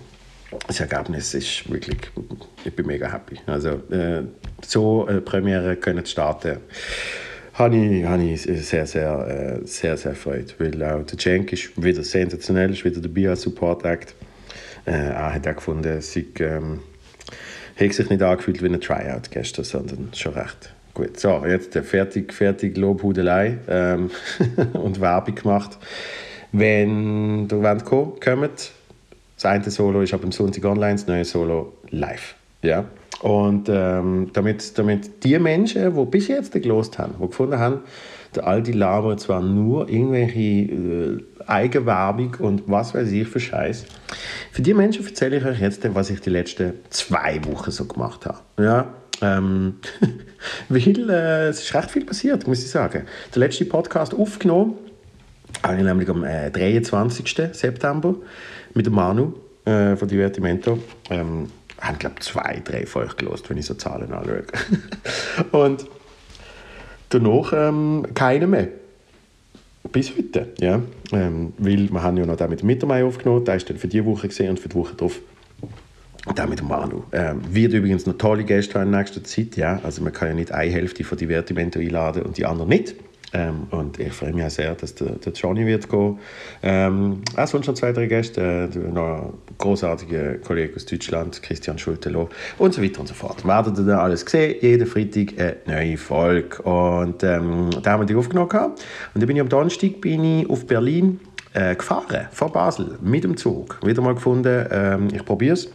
das 0.66 0.80
Ergebnis 0.80 1.34
ist 1.34 1.70
wirklich, 1.70 1.98
ich 2.64 2.74
bin 2.74 2.86
mega 2.86 3.10
happy. 3.10 3.36
Also 3.46 3.70
äh, 3.90 4.22
so 4.62 5.06
eine 5.06 5.20
Premiere 5.20 5.76
können 5.76 6.04
starten, 6.06 6.58
habe 7.54 7.76
ich, 7.76 8.48
ich 8.48 8.66
sehr, 8.66 8.86
sehr, 8.86 9.60
äh, 9.62 9.66
sehr, 9.66 9.96
sehr 9.96 10.14
freut, 10.14 10.54
weil 10.58 10.82
auch 10.82 11.04
der 11.04 11.18
Cenk 11.18 11.52
ist 11.52 11.70
wieder 11.82 12.02
sensationell, 12.02 12.72
ist 12.72 12.84
wieder 12.84 13.00
dabei 13.00 13.30
als 13.30 13.42
Support 13.42 13.84
Act. 13.84 14.14
Äh, 14.86 14.92
er 14.92 15.34
hat 15.34 15.46
auch 15.46 15.56
gefunden, 15.56 16.00
sei, 16.00 16.24
ähm, 16.38 16.80
hat 17.78 17.92
sich 17.92 18.08
nicht 18.08 18.22
angefühlt 18.22 18.62
wie 18.62 18.66
ein 18.66 18.80
Tryout 18.80 19.30
gestern, 19.30 19.64
sondern 19.64 20.10
schon 20.14 20.34
recht 20.34 20.74
gut. 20.94 21.18
So, 21.18 21.44
jetzt 21.46 21.76
fertig, 21.76 22.32
fertig 22.32 22.76
Lobhudelei 22.76 23.58
ähm, 23.68 24.10
und 24.74 25.00
Werbung 25.00 25.34
gemacht. 25.34 25.78
Wenn 26.52 27.48
ihr 27.48 27.62
wollt 27.62 27.84
kommen, 27.84 28.12
kommt. 28.20 28.72
Das 29.40 29.46
eine 29.46 29.70
Solo 29.70 30.02
ist 30.02 30.12
ab 30.12 30.20
dem 30.20 30.32
Sonntag 30.32 30.66
online, 30.66 30.96
das 30.96 31.06
neue 31.06 31.24
Solo 31.24 31.72
live. 31.88 32.34
Ja? 32.60 32.84
Und 33.22 33.70
ähm, 33.70 34.28
damit, 34.34 34.78
damit 34.78 35.24
die 35.24 35.38
Menschen, 35.38 35.94
die 35.94 36.04
bis 36.04 36.28
jetzt 36.28 36.52
gelost 36.52 36.98
haben, 36.98 37.14
die 37.18 37.26
gefunden 37.26 37.58
haben, 37.58 37.80
der 38.34 38.46
Aldi 38.46 38.72
labert 38.72 39.20
zwar 39.20 39.40
nur 39.40 39.88
irgendwelche 39.88 40.40
äh, 40.40 41.24
Eigenwerbung 41.46 42.36
und 42.38 42.64
was 42.66 42.94
weiß 42.94 43.10
ich 43.12 43.28
für 43.28 43.40
Scheiß. 43.40 43.86
Für 44.52 44.60
die 44.60 44.74
Menschen 44.74 45.06
erzähle 45.06 45.38
ich 45.38 45.44
euch 45.46 45.58
jetzt, 45.58 45.82
was 45.94 46.10
ich 46.10 46.20
die 46.20 46.30
letzten 46.30 46.74
zwei 46.90 47.42
Wochen 47.46 47.70
so 47.70 47.86
gemacht 47.86 48.26
habe. 48.26 48.40
Ja, 48.58 48.92
ähm, 49.22 49.76
weil 50.68 51.08
äh, 51.08 51.48
es 51.48 51.62
ist 51.62 51.74
recht 51.74 51.90
viel 51.90 52.04
passiert, 52.04 52.46
muss 52.46 52.62
ich 52.62 52.70
sagen. 52.70 53.06
Der 53.34 53.40
letzte 53.40 53.64
Podcast 53.64 54.12
aufgenommen 54.12 54.74
habe 55.62 55.78
ich 55.78 55.82
nämlich 55.82 56.10
am 56.10 56.24
äh, 56.24 56.50
23. 56.50 57.52
September 57.52 58.14
mit 58.74 58.86
dem 58.86 58.94
Manu 58.94 59.32
äh, 59.64 59.96
von 59.96 60.08
Divertimento. 60.08 60.78
Ähm, 61.10 61.46
haben, 61.80 61.98
glaube 61.98 62.16
ich, 62.18 62.26
zwei, 62.26 62.60
drei 62.64 62.86
von 62.86 63.04
euch 63.04 63.16
gelost, 63.16 63.48
wenn 63.48 63.56
ich 63.56 63.66
so 63.66 63.74
Zahlen 63.74 64.12
anschaue. 64.12 64.44
und 65.52 65.86
danach 67.08 67.52
ähm, 67.54 68.06
keine 68.14 68.46
mehr. 68.46 68.68
Bis 69.90 70.14
heute, 70.16 70.48
ja. 70.58 70.80
Ähm, 71.12 71.54
weil 71.58 71.90
wir 71.90 72.02
haben 72.02 72.16
ja 72.18 72.26
noch 72.26 72.36
den 72.36 72.50
mit 72.50 72.60
dem 72.60 72.66
Mittermeier 72.66 73.06
aufgenommen, 73.06 73.44
der 73.44 73.56
ist 73.56 73.70
dann 73.70 73.78
für 73.78 73.88
diese 73.88 74.04
Woche 74.04 74.28
gesehen 74.28 74.50
und 74.50 74.60
für 74.60 74.68
die 74.68 74.74
Woche 74.74 74.94
drauf 74.94 75.20
der 76.36 76.46
mit 76.46 76.58
dem 76.58 76.68
Manu. 76.68 77.04
Ähm, 77.12 77.40
wird 77.50 77.72
übrigens 77.72 78.04
noch 78.04 78.18
tolle 78.18 78.44
Gäste 78.44 78.78
in 78.78 78.90
nächster 78.90 79.24
Zeit, 79.24 79.56
ja. 79.56 79.80
Also 79.82 80.02
man 80.02 80.12
kann 80.12 80.28
ja 80.28 80.34
nicht 80.34 80.52
eine 80.52 80.70
Hälfte 80.70 81.02
von 81.02 81.16
Divertimento 81.16 81.80
einladen 81.80 82.22
und 82.22 82.36
die 82.36 82.44
andere 82.44 82.68
nicht. 82.68 82.94
Ähm, 83.32 83.66
und 83.70 83.98
ich 84.00 84.12
freue 84.12 84.32
mich 84.32 84.44
auch 84.44 84.50
sehr, 84.50 84.74
dass 84.74 84.94
der, 84.94 85.10
der 85.10 85.32
Johnny 85.32 85.66
wird 85.66 85.88
gehen. 85.88 86.18
Ähm, 86.62 87.22
auch 87.36 87.46
sonst 87.46 87.66
noch 87.66 87.74
zwei, 87.74 87.92
drei 87.92 88.06
Gäste. 88.06 88.68
Äh, 88.74 88.78
noch 88.78 89.22
ein 89.22 89.32
großartiger 89.58 90.38
Kollege 90.38 90.74
aus 90.76 90.86
Deutschland, 90.86 91.40
Christian 91.42 91.78
Schultelow 91.78 92.28
und 92.58 92.74
so 92.74 92.82
weiter 92.82 93.00
und 93.00 93.06
so 93.06 93.14
fort. 93.14 93.46
Werdet 93.46 93.78
ihr 93.78 93.84
dann 93.84 94.00
alles 94.00 94.22
sehen, 94.22 94.56
jeden 94.60 94.86
Freitag 94.86 95.38
eine 95.38 95.56
neue 95.66 95.96
Folge. 95.96 96.62
Und 96.62 97.22
ähm, 97.22 97.70
da 97.82 97.92
haben 97.92 98.02
wir 98.02 98.06
die 98.06 98.14
aufgenommen. 98.14 98.50
Und 98.50 98.78
dann 99.14 99.26
bin 99.26 99.36
ich 99.36 99.42
am 99.42 99.48
Donnerstag 99.48 100.00
bin 100.00 100.24
ich 100.24 100.50
auf 100.50 100.66
Berlin 100.66 101.20
äh, 101.52 101.74
gefahren, 101.74 102.28
von 102.32 102.52
Basel, 102.52 102.98
mit 103.00 103.24
dem 103.24 103.36
Zug. 103.36 103.78
Wieder 103.84 104.02
mal 104.02 104.14
gefunden, 104.14 104.66
ähm, 104.70 105.08
ich 105.12 105.24
probiere 105.24 105.54
es 105.54 105.70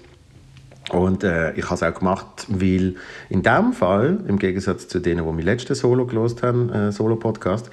und 0.92 1.24
äh, 1.24 1.54
ich 1.54 1.66
habe 1.66 1.76
es 1.76 1.84
auch 1.84 2.00
gemacht, 2.00 2.46
weil 2.48 2.96
in 3.30 3.44
dem 3.44 3.74
Fall, 3.74 4.20
im 4.28 4.38
Gegensatz 4.38 4.88
zu 4.88 5.00
denen, 5.00 5.26
die 5.26 5.32
mein 5.32 5.46
letzten 5.46 5.76
Solo 5.76 6.06
gelost 6.06 6.44
haben, 6.44 6.72
äh, 6.72 6.92
Solo-Podcast, 6.92 7.70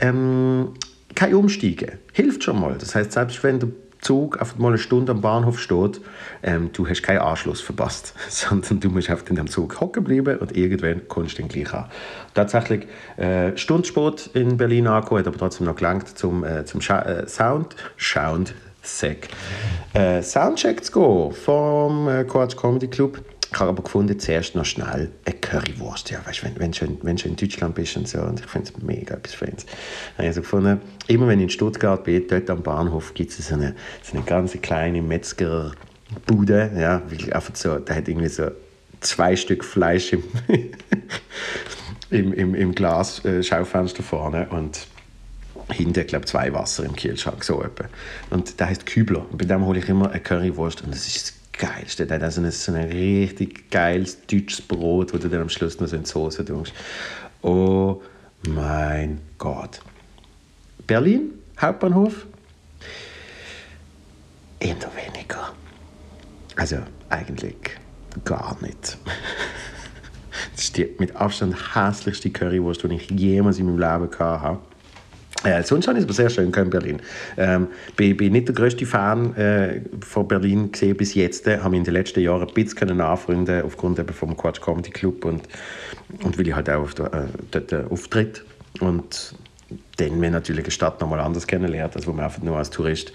ähm, 0.00 0.74
kein 1.14 1.34
Umsteigen. 1.34 1.98
Hilft 2.12 2.44
schon 2.44 2.60
mal. 2.60 2.76
Das 2.78 2.94
heißt, 2.94 3.12
selbst 3.12 3.42
wenn 3.42 3.60
der 3.60 3.70
Zug 4.00 4.40
auf 4.40 4.58
mal 4.58 4.68
eine 4.68 4.78
Stunde 4.78 5.12
am 5.12 5.20
Bahnhof 5.20 5.58
steht, 5.58 6.00
ähm, 6.42 6.70
du 6.72 6.88
hast 6.88 7.02
keinen 7.02 7.18
Anschluss 7.18 7.60
verpasst, 7.60 8.14
sondern 8.28 8.80
du 8.80 8.88
musst 8.88 9.10
auf 9.10 9.24
dem 9.24 9.46
Zug 9.46 9.80
hocken 9.80 10.04
bleiben 10.04 10.38
und 10.38 10.56
irgendwann 10.56 11.06
kommst 11.08 11.38
du 11.38 11.42
dann 11.42 11.48
gleich 11.48 11.72
an. 11.72 11.86
Tatsächlich 12.34 12.86
äh, 13.16 13.56
Stundensport 13.56 14.30
in 14.34 14.56
Berlin 14.56 14.86
angekommen, 14.86 15.20
hat 15.20 15.26
aber 15.26 15.38
trotzdem 15.38 15.66
noch 15.66 15.76
gelangt 15.76 16.16
zum, 16.16 16.44
äh, 16.44 16.64
zum 16.64 16.80
Scha 16.80 17.02
äh, 17.02 17.28
Sound, 17.28 17.76
Sound, 17.98 18.54
Sack. 18.82 19.28
Äh, 19.94 20.22
Soundcheck 20.22 20.84
zu 20.84 20.92
gehen 20.92 21.32
vom 21.32 22.08
äh, 22.08 22.24
Quatsch 22.24 22.56
Comedy 22.56 22.88
Club. 22.88 23.20
Ich 23.52 23.58
habe 23.58 23.70
aber 23.70 23.82
gefunden, 23.82 24.18
zuerst 24.18 24.54
noch 24.54 24.64
schnell 24.64 25.10
eine 25.24 25.36
Currywurst. 25.36 26.10
Ja, 26.10 26.24
weißt, 26.24 26.44
wenn, 26.44 26.58
wenn, 26.60 26.70
du, 26.70 26.98
wenn 27.02 27.16
du 27.16 27.28
in 27.28 27.36
Deutschland 27.36 27.74
bist 27.74 27.96
und 27.96 28.06
so, 28.06 28.20
und 28.20 28.38
ich 28.38 28.46
finde 28.46 28.70
es 28.70 28.82
mega 28.82 29.16
etwas 29.16 29.34
ich 29.42 29.66
also 30.18 30.42
gefunden, 30.42 30.80
immer 31.08 31.26
wenn 31.26 31.40
ich 31.40 31.44
in 31.44 31.50
Stuttgart 31.50 32.04
bin, 32.04 32.26
dort 32.28 32.48
am 32.48 32.62
Bahnhof 32.62 33.12
gibt 33.14 33.32
es 33.32 33.48
so 33.48 33.54
eine, 33.54 33.74
so 34.04 34.16
eine 34.16 34.24
ganz 34.24 34.52
kleine 34.62 35.02
Metzgerbude, 35.02 36.70
ja, 36.76 37.02
einfach 37.34 37.56
so, 37.56 37.78
da 37.78 37.94
hat 37.94 38.06
irgendwie 38.06 38.28
so 38.28 38.50
zwei 39.00 39.34
Stück 39.34 39.64
Fleisch 39.64 40.12
im, 40.12 40.22
im, 42.10 42.32
im, 42.32 42.54
im 42.54 42.74
Glas 42.74 43.24
äh, 43.24 43.42
Schaufenster 43.42 44.04
vorne 44.04 44.48
und 44.50 44.86
hinten, 45.70 46.06
glaube 46.06 46.26
zwei 46.26 46.52
Wasser 46.52 46.84
im 46.84 46.96
Kühlschrank, 46.96 47.44
so 47.44 47.62
etwa. 47.62 47.84
Und 48.30 48.58
der 48.60 48.68
heißt 48.68 48.86
Kübler. 48.86 49.26
Und 49.30 49.38
bei 49.38 49.44
dem 49.44 49.64
hole 49.64 49.78
ich 49.78 49.88
immer 49.88 50.10
eine 50.10 50.20
Currywurst 50.20 50.82
und 50.82 50.92
das 50.92 51.06
ist 51.06 51.16
das 51.16 51.34
Geilste. 51.60 52.06
Der 52.06 52.16
hat 52.16 52.24
also 52.24 52.40
ein, 52.40 52.50
so 52.50 52.72
ein 52.72 52.84
richtig 52.88 53.70
geiles 53.70 54.26
deutsches 54.26 54.62
Brot, 54.62 55.12
wo 55.12 55.18
du 55.18 55.28
dann 55.28 55.42
am 55.42 55.48
Schluss 55.48 55.78
noch 55.80 55.88
so 55.88 55.96
in 55.96 56.02
die 56.02 56.08
Soße 56.08 56.44
tust. 56.44 56.72
Oh 57.42 58.00
mein 58.48 59.20
Gott. 59.38 59.80
Berlin, 60.86 61.32
Hauptbahnhof? 61.60 62.26
Eher 64.58 64.74
weniger. 64.74 65.52
Also 66.56 66.78
eigentlich 67.08 67.56
gar 68.24 68.56
nicht. 68.62 68.98
Das 70.54 70.64
ist 70.64 70.76
die 70.76 70.88
mit 70.98 71.16
Abstand 71.16 71.74
hässlichste 71.74 72.30
Currywurst, 72.30 72.82
die 72.84 72.94
ich 72.94 73.10
jemals 73.10 73.58
in 73.58 73.66
meinem 73.66 73.78
Leben 73.78 74.10
gehabt 74.10 74.42
habe. 74.42 74.58
Äh, 75.42 75.62
sonst 75.62 75.88
ich 75.88 75.96
es 75.96 76.04
aber 76.04 76.12
sehr 76.12 76.28
schön 76.28 76.52
in 76.52 76.70
Berlin. 76.70 77.00
Ähm, 77.38 77.68
bin, 77.96 78.16
bin 78.16 78.32
nicht 78.32 78.48
der 78.48 78.54
größte 78.54 78.84
Fan 78.84 79.34
äh, 79.36 79.80
von 80.00 80.28
Berlin 80.28 80.70
gesehen 80.70 80.96
bis 80.96 81.14
jetzt. 81.14 81.46
Äh, 81.46 81.58
habe 81.58 81.70
mich 81.70 81.78
in 81.78 81.84
den 81.84 81.94
letzten 81.94 82.20
Jahren 82.20 82.46
ein 82.46 82.54
bisschen 82.54 82.96
nachfreunden 82.96 83.62
aufgrund 83.62 83.98
eben 83.98 84.12
vom 84.12 84.36
Quatsch 84.36 84.60
Comedy 84.60 84.90
Club 84.90 85.24
und, 85.24 85.42
und 86.22 86.38
weil 86.38 86.46
ich 86.46 86.54
halt 86.54 86.68
auch 86.68 86.82
auf 86.82 86.94
der, 86.94 87.06
äh, 87.06 87.26
dort 87.50 87.72
äh, 87.72 87.84
auftritt 87.88 88.44
und 88.80 89.34
dann 89.96 90.20
mir 90.20 90.30
natürlich 90.30 90.64
eine 90.64 90.72
Stadt 90.72 91.00
nochmal 91.00 91.20
anders 91.20 91.46
kennenlernt, 91.46 91.96
als 91.96 92.06
wo 92.06 92.12
man 92.12 92.24
einfach 92.24 92.42
nur 92.42 92.58
als 92.58 92.70
Tourist 92.70 93.12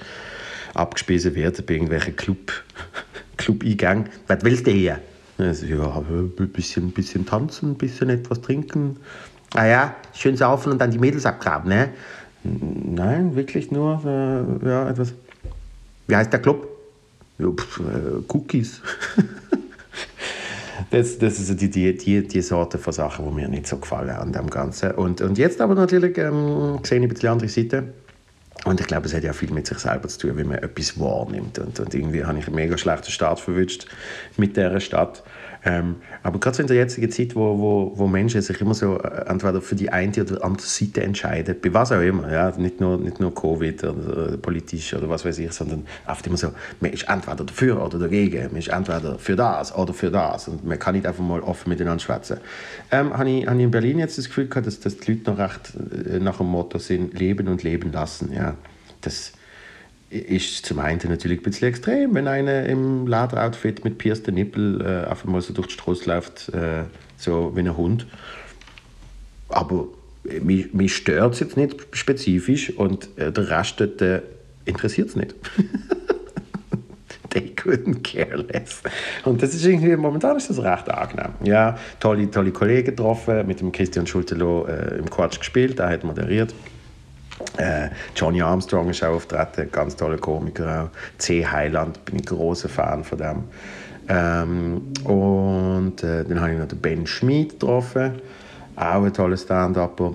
abgespeisen 0.73 1.35
wird 1.35 1.63
bei 1.65 1.75
irgendwelchen 1.75 2.15
Club, 2.15 2.51
Club-Eingängen. 3.37 4.09
Was 4.27 4.43
willst 4.43 4.65
du 4.65 4.71
hier? 4.71 4.99
Also, 5.37 5.65
ja, 5.65 6.03
ein 6.09 6.31
bisschen, 6.53 6.91
bisschen 6.91 7.25
tanzen, 7.25 7.71
ein 7.71 7.75
bisschen 7.75 8.09
etwas 8.09 8.41
trinken, 8.41 8.97
Ah 9.55 9.65
ja, 9.65 9.95
schön 10.13 10.35
saufen 10.35 10.73
und 10.73 10.79
dann 10.79 10.91
die 10.91 10.99
Mädels 10.99 11.25
abgraben, 11.25 11.69
ne? 11.69 11.89
Nein, 12.43 13.35
wirklich 13.35 13.71
nur 13.71 14.01
äh, 14.05 14.67
ja, 14.67 14.89
etwas. 14.89 15.13
Wie 16.07 16.15
heißt 16.15 16.31
der 16.31 16.41
Club? 16.41 16.67
Ja, 17.39 17.47
pf, 17.49 17.79
äh, 17.79 17.83
Cookies. 18.27 18.81
das, 20.91 21.17
das 21.17 21.39
ist 21.39 21.59
die, 21.61 21.69
die, 21.69 21.97
die, 21.97 22.27
die 22.27 22.41
Sorte 22.41 22.77
von 22.77 22.93
Sachen, 22.93 23.25
die 23.25 23.33
mir 23.33 23.47
nicht 23.47 23.65
so 23.65 23.77
gefallen 23.77 24.09
an 24.09 24.33
dem 24.33 24.49
Ganzen. 24.49 24.91
Und, 24.91 25.21
und 25.21 25.37
jetzt 25.37 25.61
aber 25.61 25.73
natürlich 25.73 26.17
ähm, 26.17 26.79
sehe 26.83 26.99
ich 26.99 27.03
ein 27.03 27.09
bisschen 27.09 27.21
die 27.21 27.27
andere 27.27 27.49
Seite. 27.49 27.83
Und 28.65 28.81
ich 28.81 28.87
glaube, 28.87 29.05
es 29.05 29.13
hat 29.13 29.23
ja 29.23 29.33
viel 29.33 29.51
mit 29.51 29.67
sich 29.67 29.77
selber 29.77 30.07
zu 30.07 30.19
tun, 30.19 30.37
wie 30.37 30.43
man 30.43 30.57
etwas 30.57 30.99
wahrnimmt. 30.99 31.59
Und, 31.59 31.79
und 31.79 31.93
irgendwie 31.93 32.25
habe 32.25 32.39
ich 32.39 32.47
einen 32.47 32.55
mega 32.55 32.77
schlechten 32.77 33.11
Start 33.11 33.39
verwünscht 33.39 33.87
mit 34.37 34.57
dieser 34.57 34.79
Stadt. 34.79 35.23
Ähm, 35.65 35.95
aber 36.21 36.39
gerade 36.39 36.57
so 36.57 36.61
in 36.61 36.67
der 36.67 36.77
jetzigen 36.77 37.09
Zeit, 37.09 37.35
wo, 37.35 37.57
wo, 37.57 37.91
wo 37.95 38.07
Menschen 38.07 38.39
sich 38.41 38.61
immer 38.61 38.75
so 38.75 38.99
äh, 38.99 39.25
entweder 39.27 39.61
für 39.61 39.75
die 39.75 39.89
eine 39.89 40.11
oder 40.21 40.43
andere 40.43 40.67
Seite 40.67 41.01
entscheiden, 41.01 41.55
bei 41.59 41.73
was 41.73 41.91
auch 41.91 42.01
immer, 42.01 42.31
ja, 42.31 42.51
nicht 42.55 42.79
nur, 42.79 42.99
nicht 42.99 43.19
nur 43.19 43.33
Covid 43.33 43.83
oder 43.83 44.33
äh, 44.33 44.37
politisch 44.37 44.93
oder 44.93 45.09
was 45.09 45.25
weiß 45.25 45.39
ich, 45.39 45.51
sondern 45.51 45.87
oft 46.07 46.25
immer 46.27 46.37
so, 46.37 46.51
man 46.79 46.91
ist 46.91 47.09
entweder 47.09 47.43
dafür 47.43 47.83
oder 47.83 47.97
dagegen, 47.97 48.43
man 48.51 48.57
ist 48.57 48.67
entweder 48.67 49.17
für 49.17 49.35
das 49.35 49.75
oder 49.75 49.93
für 49.93 50.11
das 50.11 50.47
und 50.47 50.63
man 50.65 50.77
kann 50.77 50.93
nicht 50.93 51.07
einfach 51.07 51.23
mal 51.23 51.41
offen 51.41 51.69
miteinander 51.69 51.99
schwätzen. 51.99 52.37
Ähm, 52.91 53.17
habe 53.17 53.27
ich, 53.27 53.47
hab 53.47 53.55
ich 53.55 53.63
in 53.63 53.71
Berlin 53.71 53.97
jetzt 53.97 54.19
das 54.19 54.27
Gefühl 54.27 54.47
gehabt, 54.47 54.67
dass, 54.67 54.79
dass 54.79 54.97
die 54.97 55.13
Leute 55.13 55.31
noch 55.31 55.39
recht 55.39 55.73
äh, 56.07 56.19
nach 56.19 56.37
dem 56.37 56.47
Motto 56.47 56.77
sind, 56.77 57.17
leben 57.17 57.47
und 57.47 57.63
leben 57.63 57.91
lassen, 57.91 58.31
ja. 58.31 58.53
Das, 59.01 59.33
ist 60.17 60.65
zum 60.65 60.79
einen 60.79 60.99
natürlich 61.07 61.39
ein 61.39 61.43
bisschen 61.43 61.67
extrem, 61.67 62.15
wenn 62.15 62.27
einer 62.27 62.65
im 62.65 63.07
Laderoutfit 63.07 63.83
mit 63.83 63.97
piersten 63.97 64.35
Nippel 64.35 64.81
äh, 64.81 65.09
einfach 65.09 65.25
mal 65.25 65.41
so 65.41 65.53
durch 65.53 65.67
die 65.67 65.73
Straße 65.73 66.09
läuft, 66.09 66.49
äh, 66.49 66.83
so 67.17 67.51
wie 67.55 67.61
ein 67.61 67.75
Hund. 67.75 68.07
Aber 69.49 69.87
äh, 70.27 70.39
mich, 70.39 70.73
mich 70.73 70.95
stört 70.95 71.33
es 71.33 71.39
jetzt 71.39 71.57
nicht 71.57 71.75
spezifisch 71.91 72.71
und 72.71 73.09
äh, 73.17 73.31
der 73.31 73.49
Rest 73.49 73.81
äh, 73.81 74.21
interessiert 74.65 75.09
es 75.09 75.15
nicht. 75.15 75.35
They 77.29 77.53
couldn't 77.53 78.01
care 78.03 78.37
less. 78.37 78.81
Und 79.25 79.43
das 79.43 79.53
ist 79.53 79.65
irgendwie, 79.65 79.95
momentan 79.97 80.37
ist 80.37 80.49
das 80.49 80.63
recht 80.63 80.89
angenehm. 80.89 81.33
Ja, 81.43 81.77
tolle, 81.99 82.31
tolle 82.31 82.51
Kollegen 82.51 82.85
getroffen, 82.85 83.45
mit 83.45 83.59
dem 83.59 83.73
Christian 83.73 84.07
Schultelow 84.07 84.67
äh, 84.67 84.97
im 84.97 85.09
Quatsch 85.09 85.39
gespielt, 85.39 85.79
er 85.79 85.89
hat 85.89 86.05
moderiert. 86.05 86.53
Äh, 87.57 87.89
Johnny 88.15 88.41
Armstrong 88.41 88.89
ist 88.89 89.03
auch 89.03 89.15
auftreten, 89.15 89.69
ganz 89.71 89.95
toller 89.95 90.17
Komiker. 90.17 90.89
C. 91.17 91.45
Highland, 91.45 92.03
bin 92.05 92.19
ich 92.19 92.25
großer 92.25 92.69
Fan 92.69 93.03
von 93.03 93.17
dem. 93.17 93.43
Ähm, 94.07 94.93
und 95.03 96.03
äh, 96.03 96.23
dann 96.23 96.39
habe 96.39 96.53
ich 96.53 96.59
noch 96.59 96.67
den 96.67 96.79
Ben 96.79 97.07
Schmid 97.07 97.59
getroffen, 97.59 98.21
auch 98.75 99.03
ein 99.03 99.13
toller 99.13 99.37
Stand-Upper. 99.37 100.13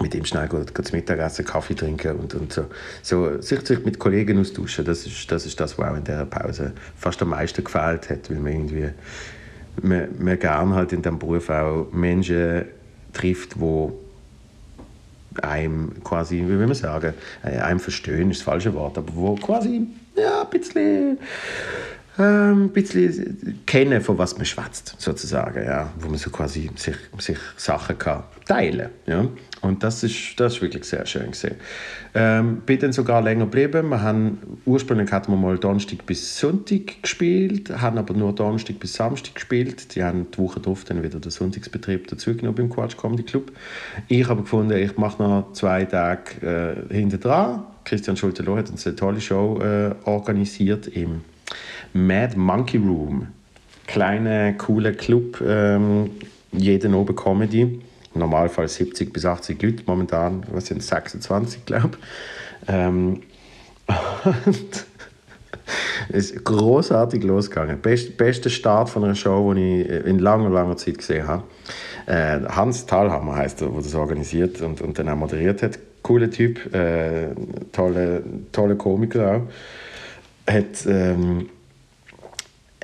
Mit 0.00 0.14
ihm 0.14 0.24
schnell 0.24 0.46
gut, 0.46 0.72
gut 0.74 0.92
Mittagessen, 0.92 1.44
Kaffee 1.44 1.74
trinken 1.74 2.16
und, 2.16 2.34
und 2.34 2.52
so. 2.52 2.66
so. 3.02 3.40
Sich, 3.40 3.66
sich 3.66 3.84
mit 3.84 3.98
Kollegen 3.98 4.38
austauschen, 4.38 4.84
das 4.84 5.06
ist, 5.06 5.30
das 5.30 5.44
ist 5.44 5.58
das, 5.58 5.76
was 5.76 5.88
auch 5.90 5.96
in 5.96 6.04
dieser 6.04 6.24
Pause 6.24 6.72
fast 6.96 7.20
am 7.22 7.30
meisten 7.30 7.64
gefällt 7.64 8.08
hat, 8.08 8.30
weil 8.30 8.38
man 8.38 8.52
irgendwie 8.52 8.90
man, 9.82 10.08
man 10.18 10.38
gerne 10.38 10.74
halt 10.74 10.92
in 10.92 11.02
diesem 11.02 11.18
Beruf 11.18 11.50
auch 11.50 11.88
Menschen 11.92 12.66
trifft, 13.12 13.56
die 13.56 13.88
einem 15.42 16.02
quasi, 16.04 16.36
wie 16.38 16.58
will 16.58 16.66
man 16.66 16.74
sagen, 16.74 17.14
äh, 17.42 17.58
einem 17.58 17.80
verstehen 17.80 18.30
ist 18.30 18.40
das 18.40 18.44
falsche 18.44 18.74
Wort, 18.74 18.98
aber 18.98 19.14
wo 19.14 19.34
quasi 19.36 19.86
ja, 20.16 20.42
ein 20.42 20.50
bisschen 20.50 21.18
ähm, 22.18 22.64
ein 22.64 22.68
bisschen 22.70 23.60
kennen, 23.64 24.00
von 24.02 24.18
was 24.18 24.36
man 24.36 24.44
schwätzt, 24.44 24.94
sozusagen, 24.98 25.64
ja, 25.64 25.90
wo 25.98 26.08
man 26.08 26.18
so 26.18 26.30
quasi 26.30 26.70
sich, 26.76 26.96
sich 27.18 27.38
Sachen 27.56 27.98
kann 27.98 28.24
teilen 28.46 28.90
ja. 29.06 29.26
Und 29.62 29.84
das 29.84 30.02
ist, 30.02 30.34
das 30.38 30.54
ist 30.54 30.62
wirklich 30.62 30.84
sehr 30.84 31.06
schön 31.06 31.30
gesehen. 31.30 31.54
Ähm, 32.14 32.62
bin 32.66 32.80
dann 32.80 32.92
sogar 32.92 33.22
länger 33.22 33.44
geblieben. 33.44 33.90
Wir 33.90 34.02
haben, 34.02 34.38
ursprünglich 34.66 35.12
hatten 35.12 35.30
wir 35.32 35.36
mal 35.36 35.56
Donnerstag 35.56 36.04
bis 36.04 36.36
Sonntag 36.38 37.00
gespielt, 37.00 37.70
haben 37.70 37.96
aber 37.96 38.12
nur 38.12 38.34
Donnerstag 38.34 38.80
bis 38.80 38.94
Samstag 38.94 39.36
gespielt. 39.36 39.94
Die 39.94 40.02
haben 40.02 40.26
die 40.32 40.38
Woche 40.38 40.58
darauf 40.58 40.84
dann 40.84 41.02
wieder 41.04 41.20
den 41.20 41.30
Sonntagsbetrieb 41.30 42.08
dazugenommen 42.08 42.56
beim 42.56 42.70
Quatsch 42.70 42.96
Comedy 42.96 43.22
Club. 43.22 43.52
Ich 44.08 44.28
habe 44.28 44.42
gefunden, 44.42 44.76
ich 44.76 44.96
mache 44.96 45.22
noch 45.22 45.52
zwei 45.52 45.84
Tage 45.84 46.84
äh, 46.90 46.94
hinter 46.94 47.18
dran. 47.18 47.62
Christian 47.84 48.16
Schulte-Loh 48.16 48.56
hat 48.56 48.68
uns 48.68 48.84
eine 48.86 48.96
tolle 48.96 49.20
Show 49.20 49.60
äh, 49.62 49.94
organisiert 50.04 50.88
im 50.88 51.20
Mad 51.92 52.36
Monkey 52.36 52.78
Room. 52.78 53.28
Kleiner, 53.86 54.54
cooler 54.54 54.92
Club, 54.92 55.40
ähm, 55.40 56.10
jeden 56.52 56.94
oben 56.94 57.14
Comedy. 57.14 57.80
Normalfall 58.14 58.68
70 58.68 59.12
bis 59.12 59.24
80 59.24 59.62
Leute, 59.62 59.82
momentan 59.86 60.44
was 60.52 60.66
sind 60.66 60.82
26, 60.82 61.64
glaube 61.64 61.90
ich. 61.98 62.68
Ähm, 62.68 63.22
es 66.08 66.30
ist 66.30 66.44
großartig 66.44 67.22
losgegangen. 67.24 67.80
Best, 67.80 68.16
bester 68.16 68.50
Start 68.50 68.90
von 68.90 69.04
einer 69.04 69.14
Show, 69.14 69.52
die 69.54 69.82
ich 69.82 70.06
in 70.06 70.18
langer, 70.18 70.50
langer 70.50 70.76
Zeit 70.76 70.98
gesehen 70.98 71.26
habe. 71.26 71.44
Äh, 72.06 72.40
Hans 72.48 72.86
Thalhammer 72.86 73.36
heißt 73.36 73.62
er, 73.62 73.68
der 73.68 73.82
das 73.82 73.94
organisiert 73.94 74.60
und, 74.60 74.80
und 74.80 74.98
dann 74.98 75.08
auch 75.08 75.16
moderiert 75.16 75.62
hat. 75.62 75.78
Cooler 76.02 76.30
Typ, 76.30 76.74
äh, 76.74 77.28
tolle, 77.70 78.22
tolle 78.50 78.76
Komiker 78.76 79.36
auch. 79.36 80.52
Hat, 80.52 80.86
ähm, 80.86 81.48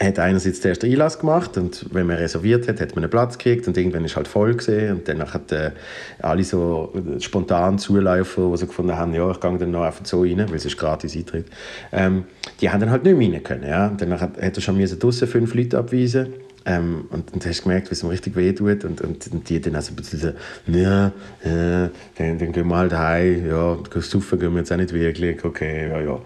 hat 0.01 0.19
einerseits 0.19 0.61
den 0.61 0.71
ersten 0.71 0.87
Einlass 0.87 1.19
gemacht 1.19 1.57
und 1.57 1.87
wenn 1.93 2.07
man 2.07 2.17
reserviert 2.17 2.69
hat, 2.69 2.81
hat 2.81 2.95
man 2.95 3.05
einen 3.05 3.11
Platz 3.11 3.37
gekriegt 3.37 3.67
und 3.67 3.77
irgendwann 3.77 4.05
ist 4.05 4.17
halt 4.17 4.29
voll 4.29 4.55
gesehen 4.55 4.97
und 4.97 5.09
dann 5.09 5.21
hat 5.33 5.51
äh, 5.51 5.73
alle 6.21 6.45
so 6.45 6.93
spontan 7.19 7.79
Zuläufer, 7.79 8.51
die 8.51 8.57
so 8.59 8.67
gefunden 8.67 8.97
haben, 8.97 9.15
ja, 9.15 9.31
ich 9.31 9.41
gehe 9.41 9.59
dann 9.59 9.71
noch 9.71 9.83
einfach 9.83 10.05
so 10.05 10.23
rein, 10.23 10.39
weil 10.49 10.55
es 10.55 10.65
ist 10.65 10.77
gratis 10.77 11.17
Eintritt, 11.17 11.47
ähm, 11.93 12.25
die 12.61 12.71
haben 12.71 12.81
dann 12.81 12.91
halt 12.91 13.05
nicht 13.05 13.17
mehr 13.17 13.33
rein 13.33 13.43
können, 13.43 13.69
ja. 13.69 13.89
Und 13.89 14.01
dann 14.01 14.21
hat, 14.21 14.37
er 14.37 14.61
schon 14.61 14.79
draussen 14.79 15.29
fünf 15.29 15.55
Leute 15.55 15.79
abweisen 15.79 16.29
ähm, 16.65 17.07
und, 17.11 17.33
und 17.33 17.47
hast 17.47 17.63
gemerkt, 17.63 17.91
wie 17.91 17.95
es 17.95 18.03
ihm 18.03 18.09
richtig 18.09 18.37
wehtut 18.37 18.85
und, 18.85 19.01
und, 19.01 19.27
und 19.33 19.49
die 19.49 19.61
dann 19.61 19.75
also 19.75 19.93
ein 19.93 19.97
bisschen 19.97 20.21
so, 20.21 20.29
ja, 20.67 21.09
äh, 21.43 21.89
dann, 22.17 22.39
dann 22.39 22.53
gehen 22.53 22.69
wir 22.69 22.77
halt 22.77 22.93
heim, 22.93 23.49
ja, 23.49 23.79
saufen 24.01 24.39
gehen 24.39 24.53
wir 24.53 24.59
jetzt 24.59 24.73
auch 24.73 24.77
nicht 24.77 24.93
wirklich, 24.93 25.45
okay, 25.45 25.89
ja, 25.89 26.01
ja. 26.01 26.21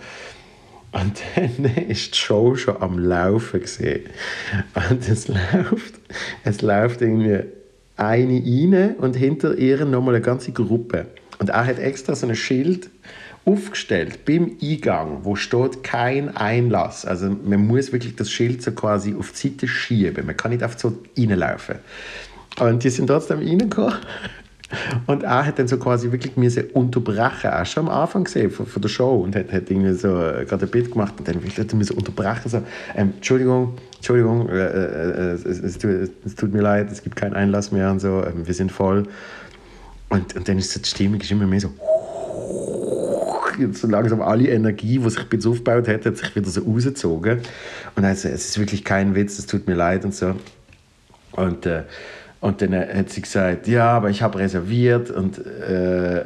Und 0.93 1.23
dann 1.35 1.65
ist 1.89 2.15
die 2.15 2.19
Show 2.19 2.55
schon 2.55 2.81
am 2.81 2.99
Laufen 2.99 3.61
gesehen. 3.61 4.05
Und 4.91 5.09
es 5.09 5.29
läuft, 5.29 5.95
es 6.45 6.63
läuft 6.63 7.03
irgendwie 7.03 7.41
eine 7.97 8.33
rein 8.33 8.97
und 8.97 9.17
hinter 9.17 9.57
ihr 9.57 9.85
nochmal 9.85 10.15
eine 10.15 10.25
ganze 10.25 10.53
Gruppe. 10.53 11.07
Und 11.39 11.51
er 11.51 11.67
hat 11.67 11.79
extra 11.79 12.15
so 12.15 12.27
ein 12.27 12.37
Schild 12.37 12.91
aufgestellt 13.45 14.25
beim 14.25 14.57
Eingang, 14.63 15.25
wo 15.25 15.35
steht 15.35 15.83
kein 15.83 16.37
Einlass. 16.37 17.05
Also 17.05 17.37
man 17.45 17.67
muss 17.67 17.93
wirklich 17.93 18.15
das 18.15 18.31
Schild 18.31 18.63
so 18.63 18.73
quasi 18.73 19.15
auf 19.15 19.33
die 19.33 19.49
Seite 19.49 19.67
schieben. 19.67 20.27
Man 20.27 20.37
kann 20.37 20.53
nicht 20.53 20.63
einfach 20.63 20.79
so 20.79 20.97
reinlaufen. 21.19 21.77
Und 22.61 22.85
die 22.85 22.91
sind 22.91 23.07
trotzdem 23.09 23.39
reingekommen 23.39 23.97
und 25.07 25.23
er 25.23 25.47
hat 25.47 25.59
dann 25.59 25.69
so 25.69 25.77
quasi 25.77 26.11
wirklich 26.11 26.37
müssen 26.37 26.65
unterbrechen, 26.73 27.51
auch 27.51 27.67
schon 27.67 27.89
am 27.89 27.95
Anfang 27.95 28.25
gesehen 28.25 28.51
von, 28.51 28.67
von 28.67 28.83
der 28.83 28.89
Show 28.89 29.17
und 29.17 29.37
hat, 29.37 29.53
hat 29.53 29.71
irgendwie 29.71 29.95
so 29.95 30.09
äh, 30.09 30.45
gerade 30.45 30.67
ein 30.67 30.71
Bild 30.71 30.93
gemacht 30.93 31.15
und 31.19 31.29
dann 31.29 31.37
hat 31.37 31.73
er 31.73 31.77
müssen 31.77 31.97
unterbrechen 31.97 32.49
so, 32.49 32.63
ähm, 32.97 33.13
Entschuldigung, 33.17 33.75
Entschuldigung, 33.97 34.49
äh, 34.49 34.67
äh, 34.67 35.11
äh 35.11 35.33
es, 35.33 35.45
es, 35.45 35.79
tut, 35.79 35.91
es, 36.25 36.35
tut, 36.35 36.53
mir 36.53 36.63
leid, 36.63 36.91
es 36.91 37.03
gibt 37.03 37.17
keinen 37.17 37.35
Einlass 37.35 37.73
mehr 37.73 37.91
und 37.91 38.01
so, 38.01 38.23
ähm, 38.25 38.47
wir 38.47 38.55
sind 38.55 38.73
voll. 38.73 39.05
Und, 40.09 40.37
und 40.37 40.47
dann 40.47 40.59
ist 40.59 40.73
so 40.73 40.81
die 40.81 40.89
Stimmung 40.89 41.21
ist 41.21 41.31
immer 41.31 41.47
mehr 41.47 41.61
so 41.61 41.73
so 43.73 43.87
langsam 43.87 44.23
alle 44.23 44.49
Energie, 44.49 44.99
die 44.99 45.11
sich 45.11 45.27
jetzt 45.31 45.47
aufgebaut 45.47 45.89
hat, 45.89 46.07
hat 46.07 46.17
sich 46.17 46.35
wieder 46.35 46.49
so 46.49 46.63
rausgezogen. 46.63 47.41
Und 47.97 48.05
also, 48.05 48.29
es 48.29 48.49
ist 48.49 48.59
wirklich 48.59 48.85
kein 48.85 49.15
Witz, 49.15 49.39
es 49.39 49.47
tut 49.47 49.67
mir 49.67 49.75
leid 49.75 50.05
und 50.05 50.15
so. 50.15 50.35
Und 51.33 51.67
äh, 51.67 51.83
und 52.43 52.61
dann 52.61 52.75
hat 52.75 53.09
sie 53.09 53.23
gesagt, 53.23 53.69
ja, 53.69 53.93
aber 53.93 54.11
ich 54.11 54.21
habe 54.21 54.41
reserviert 54.41 55.11
und 55.13 55.39
äh, 55.39 56.25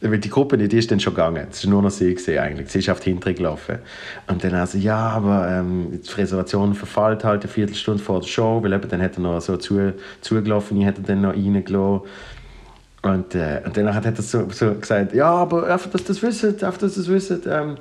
weil 0.00 0.18
die 0.18 0.30
Gruppe 0.30 0.56
die 0.56 0.76
ist 0.76 0.90
dann 0.90 0.98
schon 0.98 1.14
gegangen. 1.14 1.46
Es 1.50 1.64
war 1.64 1.70
nur 1.70 1.82
noch 1.82 1.90
sie 1.90 2.14
gesehen 2.14 2.38
eigentlich. 2.38 2.70
Sie 2.70 2.78
ist 2.78 2.88
auf 2.88 3.00
die 3.00 3.10
Hintere 3.10 3.34
gelaufen. 3.34 3.78
Und 4.26 4.42
dann 4.42 4.54
also 4.54 4.78
ja, 4.78 4.96
aber 4.96 5.46
ähm, 5.48 6.00
die 6.02 6.12
Reservation 6.14 6.74
verfällt 6.74 7.22
halt 7.22 7.42
eine 7.42 7.52
Viertelstunde 7.52 8.02
vor 8.02 8.20
der 8.20 8.28
Show, 8.28 8.62
weil 8.62 8.72
eben 8.72 8.88
dann 8.88 9.02
hat 9.02 9.18
er 9.18 9.20
noch 9.20 9.40
so 9.42 9.58
zu, 9.58 9.92
zugelaufen, 10.22 10.80
ich 10.80 10.86
hätte 10.86 11.02
dann 11.02 11.20
noch 11.20 11.34
reingelassen. 11.34 12.00
Und, 13.02 13.34
äh, 13.34 13.60
und 13.64 13.76
dann 13.76 13.94
hat 13.94 14.06
er 14.06 14.16
so, 14.16 14.48
so 14.50 14.74
gesagt, 14.74 15.14
ja, 15.14 15.30
aber 15.30 15.68
einfach, 15.68 15.90
dass 15.90 16.04
das 16.04 16.22
wisst, 16.22 16.44
einfach, 16.64 16.78
dass 16.78 16.94
das 16.94 17.08
wisst, 17.08 17.46
ähm, 17.46 17.76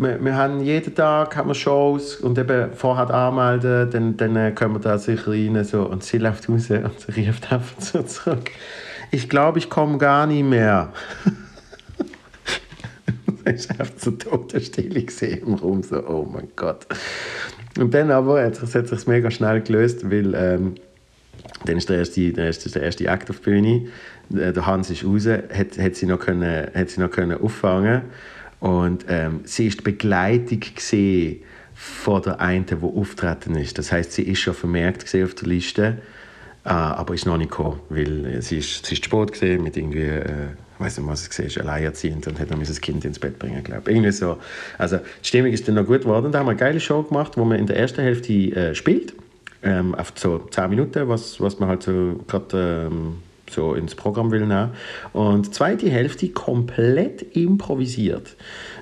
wir, 0.00 0.24
wir 0.24 0.34
haben 0.34 0.60
jeden 0.60 0.94
Tag 0.94 1.36
haben 1.36 1.48
wir 1.48 1.54
Shows 1.54 2.16
und 2.16 2.38
eben 2.38 2.72
vorher 2.72 3.10
anmelden, 3.10 3.90
dann, 3.90 4.16
dann 4.16 4.36
äh, 4.36 4.52
können 4.52 4.74
wir 4.74 4.80
da 4.80 4.98
sicher 4.98 5.30
rein. 5.30 5.62
So. 5.64 5.82
Und 5.82 6.02
sie 6.02 6.18
läuft 6.18 6.48
raus 6.48 6.70
und 6.70 7.00
sie 7.00 7.12
rief 7.12 7.52
einfach 7.52 7.80
so 7.80 8.02
zurück. 8.02 8.50
Ich 9.10 9.28
glaube, 9.28 9.58
ich 9.58 9.68
komme 9.68 9.98
gar 9.98 10.26
nicht 10.26 10.44
mehr. 10.44 10.92
ich 13.44 13.68
habe 13.70 13.90
so 13.96 14.12
tote 14.12 14.60
Stille 14.60 15.02
gesehen 15.02 15.46
im 15.46 15.54
Raum, 15.54 15.82
so, 15.82 16.06
oh 16.06 16.26
mein 16.30 16.48
Gott. 16.56 16.86
Und 17.78 17.92
dann 17.92 18.10
aber 18.10 18.42
hat 18.42 18.62
es 18.62 18.72
sich 18.72 19.06
mega 19.06 19.30
schnell 19.30 19.60
gelöst, 19.60 20.10
weil 20.10 20.34
ähm, 20.34 20.74
dann 21.66 21.76
ist 21.76 21.88
der 21.88 21.98
erste, 21.98 22.32
der 22.32 22.46
erste, 22.46 22.70
der 22.70 22.82
erste 22.82 23.06
Act 23.06 23.30
auf 23.30 23.40
die 23.40 23.50
Bühne. 23.50 23.86
Der 24.30 24.64
Hans 24.64 24.90
ist 24.90 25.04
raus, 25.04 25.26
hat, 25.26 25.96
sie 25.96 26.06
noch 26.06 26.20
können, 26.20 26.68
hat 26.72 26.88
sie 26.88 27.00
noch 27.00 27.10
können 27.10 27.40
auffangen 27.40 28.02
und 28.60 29.06
ähm, 29.08 29.40
sie 29.44 29.66
ist 29.66 29.82
Begleitung 29.82 30.60
gesehen 30.74 31.42
von 31.74 32.22
der 32.22 32.40
einen, 32.40 32.66
die 32.66 32.74
auftreten 32.74 33.56
ist. 33.56 33.78
Das 33.78 33.90
heißt, 33.90 34.12
sie 34.12 34.22
ist 34.22 34.40
schon 34.40 34.54
vermerkt 34.54 35.04
gesehen 35.04 35.24
auf 35.24 35.34
der 35.34 35.48
Liste, 35.48 35.98
äh, 36.64 36.68
aber 36.68 37.14
ist 37.14 37.24
noch 37.24 37.38
nicht 37.38 37.50
gekommen, 37.50 37.80
weil 37.88 38.42
sie 38.42 38.58
ist, 38.58 38.84
sie 38.84 38.94
ist 38.94 39.04
Sport 39.04 39.32
gesehen 39.32 39.62
mit 39.62 39.78
irgendwie, 39.78 40.00
äh, 40.00 40.48
ich 40.74 40.80
weiß 40.80 40.98
nicht, 40.98 41.08
was 41.08 41.28
gesehen 41.28 41.46
ist, 41.46 41.58
alleinerziehend 41.58 42.26
und 42.26 42.38
hat 42.38 42.50
dann 42.50 42.60
das 42.60 42.80
Kind 42.82 43.04
ins 43.06 43.18
Bett 43.18 43.38
bringen, 43.38 43.64
glaube 43.64 43.90
Irgendwie 43.90 44.12
so. 44.12 44.36
Also 44.76 44.98
die 44.98 45.28
Stimmung 45.28 45.52
ist 45.52 45.66
dann 45.66 45.76
noch 45.76 45.86
gut 45.86 46.02
geworden. 46.02 46.30
Da 46.30 46.40
haben 46.40 46.46
wir 46.46 46.50
eine 46.50 46.60
geile 46.60 46.80
Show 46.80 47.02
gemacht, 47.02 47.38
wo 47.38 47.44
man 47.46 47.58
in 47.58 47.66
der 47.66 47.78
ersten 47.78 48.02
Hälfte 48.02 48.32
äh, 48.32 48.74
spielt, 48.74 49.14
ähm, 49.62 49.94
auf 49.94 50.12
so 50.16 50.38
10 50.38 50.68
Minuten, 50.68 51.08
was, 51.08 51.40
was 51.40 51.58
man 51.58 51.70
halt 51.70 51.82
so 51.82 52.20
gerade 52.28 52.88
ähm, 52.90 53.22
so 53.52 53.74
ins 53.74 53.94
Programm 53.94 54.30
will 54.30 54.46
nehmen. 54.46 54.70
Und 55.12 55.46
die 55.46 55.50
zweite 55.50 55.90
Hälfte 55.90 56.28
komplett 56.28 57.36
improvisiert. 57.36 58.36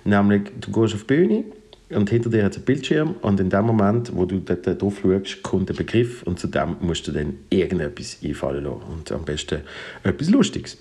Nämlich, 0.04 0.42
du 0.60 0.72
gehst 0.72 0.94
auf 0.94 1.04
die 1.04 1.06
Bühne 1.06 1.44
und 1.90 2.10
hinter 2.10 2.30
dir 2.30 2.44
hat 2.44 2.52
es 2.52 2.58
einen 2.58 2.66
Bildschirm 2.66 3.14
und 3.22 3.40
in 3.40 3.50
dem 3.50 3.64
Moment, 3.64 4.14
wo 4.14 4.26
du 4.26 4.40
dort 4.40 4.80
drauf 4.80 5.00
schaust, 5.02 5.42
kommt 5.42 5.70
ein 5.70 5.76
Begriff 5.76 6.22
und 6.24 6.38
zu 6.38 6.46
dem 6.46 6.76
musst 6.80 7.06
du 7.08 7.12
dann 7.12 7.38
irgendetwas 7.50 8.18
einfallen 8.22 8.64
lassen. 8.64 8.82
Und 8.92 9.12
am 9.12 9.24
besten 9.24 9.62
etwas 10.02 10.28
Lustiges. 10.28 10.76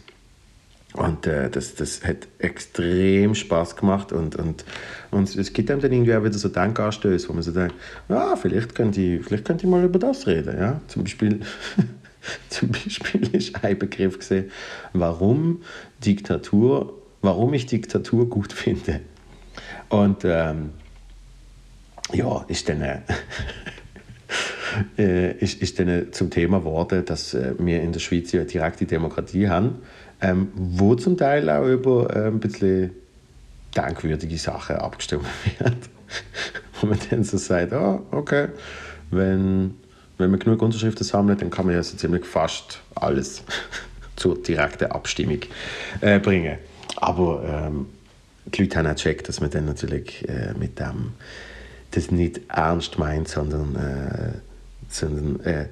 Und 0.94 1.28
äh, 1.28 1.50
das, 1.50 1.76
das 1.76 2.04
hat 2.04 2.28
extrem 2.40 3.36
Spaß 3.36 3.76
gemacht 3.76 4.12
und, 4.12 4.36
und, 4.36 4.66
und 5.12 5.36
es 5.36 5.54
gibt 5.54 5.70
einem 5.70 5.82
dann 5.82 5.92
irgendwie 5.92 6.16
auch 6.16 6.24
wieder 6.24 6.38
so 6.38 6.50
Denkanstöße, 6.50 7.30
wo 7.30 7.34
man 7.34 7.44
so 7.44 7.52
denkt, 7.52 7.76
ja, 8.10 8.36
vielleicht 8.36 8.74
könnte 8.74 9.02
ich, 9.02 9.24
vielleicht 9.24 9.50
ich 9.50 9.64
mal 9.64 9.84
über 9.84 10.00
das 10.00 10.26
reden. 10.26 10.58
Ja? 10.58 10.82
Zum 10.88 11.04
Beispiel 11.04 11.42
Zum 12.50 12.70
Beispiel 12.70 13.36
ist 13.36 13.64
ein 13.64 13.78
Begriff 13.78 14.20
gesehen, 14.20 14.52
warum 14.94 15.62
Diktatur, 16.04 16.94
warum 17.22 17.54
ich 17.54 17.66
Diktatur 17.66 18.30
gut 18.30 18.54
finde. 18.54 19.02
Und 19.90 20.24
ähm, 20.26 20.72
ja, 22.14 22.46
ist 22.48 22.70
dann, 22.70 22.82
äh, 22.82 23.02
äh, 24.98 25.32
ist, 25.38 25.62
ist 25.62 25.80
dann 25.80 26.12
zum 26.12 26.30
Thema 26.30 26.60
geworden, 26.60 27.04
dass 27.06 27.34
äh, 27.34 27.54
wir 27.60 27.82
in 27.82 27.92
der 27.92 28.00
Schweiz 28.00 28.32
ja 28.32 28.44
direkte 28.44 28.86
Demokratie 28.86 29.50
haben, 29.50 29.82
ähm, 30.22 30.50
wo 30.56 30.96
zum 30.96 31.18
Teil 31.18 31.50
auch 31.50 31.66
über 31.66 32.16
äh, 32.16 32.28
ein 32.28 32.40
bisschen 32.40 32.92
denkwürdige 33.76 34.38
Sachen 34.38 34.78
abgestimmt 34.78 35.26
wird. 35.60 35.78
Wo 36.80 36.88
man 36.88 37.00
dann 37.10 37.24
so 37.24 37.38
sagt, 37.38 37.74
oh, 37.74 38.06
okay, 38.12 38.50
wenn, 39.12 39.76
wenn 40.18 40.32
man 40.32 40.40
genug 40.40 40.62
Unterschriften 40.62 41.04
sammelt, 41.04 41.42
dann 41.42 41.50
kann 41.50 41.66
man 41.66 41.76
ja 41.76 41.84
so 41.84 41.96
ziemlich 41.96 42.26
fast 42.26 42.82
alles 42.96 43.44
zur 44.16 44.42
direkten 44.42 44.92
Abstimmung 44.92 45.40
äh, 46.02 46.20
bringen. 46.20 46.58
Aber 46.96 47.44
ähm, 47.68 47.88
die 48.46 48.64
Leute 48.64 48.78
haben 48.78 48.88
auch 48.88 48.96
gecheckt, 48.96 49.28
dass 49.28 49.42
man 49.42 49.50
dann 49.50 49.66
natürlich 49.66 50.28
äh, 50.28 50.54
mit 50.58 50.80
dem 50.80 51.14
das 51.92 52.12
nicht 52.12 52.42
ernst 52.50 53.00
meint, 53.00 53.28
sondern, 53.28 53.76
äh, 53.76 54.40
sondern 54.90 55.40
äh, 55.46 55.68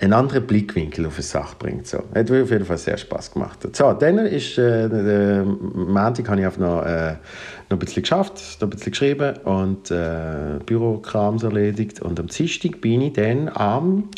einen 0.00 0.12
anderen 0.12 0.46
Blickwinkel 0.46 1.06
auf 1.06 1.14
eine 1.14 1.22
Sache 1.22 1.56
bringt. 1.58 1.86
So. 1.86 1.98
Hat 2.14 2.30
mir 2.30 2.42
auf 2.42 2.50
jeden 2.50 2.64
Fall 2.64 2.78
sehr 2.78 2.96
Spaß 2.96 3.32
gemacht. 3.32 3.58
So, 3.74 3.92
dann 3.92 4.18
ist 4.18 4.56
äh, 4.56 4.88
der 4.88 5.44
Montag 5.44 6.28
habe 6.28 6.40
ich 6.40 6.58
noch, 6.58 6.84
äh, 6.84 7.14
noch 7.68 7.76
ein 7.76 7.78
bisschen 7.78 8.02
geschafft, 8.02 8.58
noch 8.60 8.68
ein 8.68 8.70
bisschen 8.70 8.92
geschrieben 8.92 9.36
und 9.38 9.90
äh, 9.90 10.60
Bürokrams 10.64 11.42
erledigt. 11.42 12.00
Und 12.00 12.20
am 12.20 12.28
Dienstag 12.28 12.80
bin 12.80 13.00
ich 13.00 13.14
dann 13.14 13.48
am 13.48 14.08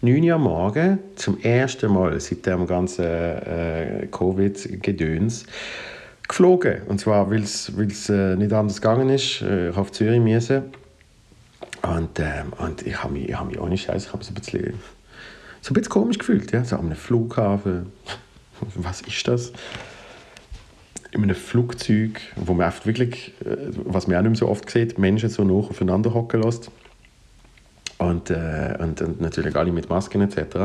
9 0.00 0.30
Uhr 0.30 0.38
morgen 0.38 1.00
zum 1.16 1.38
ersten 1.40 1.92
Mal 1.92 2.18
seit 2.18 2.46
dem 2.46 2.66
ganzen 2.66 3.04
äh, 3.04 4.08
Covid-Gedöns 4.10 5.44
geflogen. 6.26 6.82
Und 6.88 6.98
zwar, 6.98 7.30
weil 7.30 7.42
es 7.42 8.08
äh, 8.08 8.36
nicht 8.36 8.52
anders 8.54 8.80
gegangen 8.80 9.10
ist. 9.10 9.42
Äh, 9.42 9.68
ich 9.68 9.76
auf 9.76 9.92
Zürich 9.92 10.20
müssen. 10.20 10.62
Und, 11.82 12.18
ähm, 12.18 12.52
und 12.58 12.86
ich 12.86 13.02
habe 13.02 13.12
mich, 13.12 13.38
hab 13.38 13.46
mich 13.46 13.60
ohne 13.60 13.76
Scheiß, 13.76 14.06
ich 14.06 14.12
habe 14.12 14.24
so 14.24 14.30
ein 14.30 14.34
bisschen, 14.34 14.74
so 15.66 15.72
ein 15.72 15.74
bisschen 15.74 15.90
komisch 15.90 16.18
gefühlt. 16.18 16.52
Ja? 16.52 16.64
So 16.64 16.78
einem 16.78 16.94
Flughafen. 16.94 17.86
Was 18.76 19.00
ist 19.00 19.26
das? 19.26 19.52
In 21.10 21.24
einem 21.24 21.34
Flugzeug, 21.34 22.20
wo 22.36 22.54
man 22.54 22.68
oft 22.68 22.86
wirklich, 22.86 23.34
äh, 23.44 23.56
was 23.84 24.06
man 24.06 24.16
auch 24.16 24.22
nicht 24.22 24.30
mehr 24.30 24.38
so 24.38 24.48
oft 24.48 24.70
sieht, 24.70 24.96
Menschen 24.98 25.28
so 25.28 25.42
noch 25.42 25.70
aufeinander 25.70 26.14
hocken 26.14 26.42
lässt. 26.42 26.70
Und, 27.98 28.30
äh, 28.30 28.76
und, 28.78 29.00
und 29.02 29.20
natürlich 29.20 29.56
alle 29.56 29.72
mit 29.72 29.88
Masken 29.88 30.20
etc. 30.20 30.56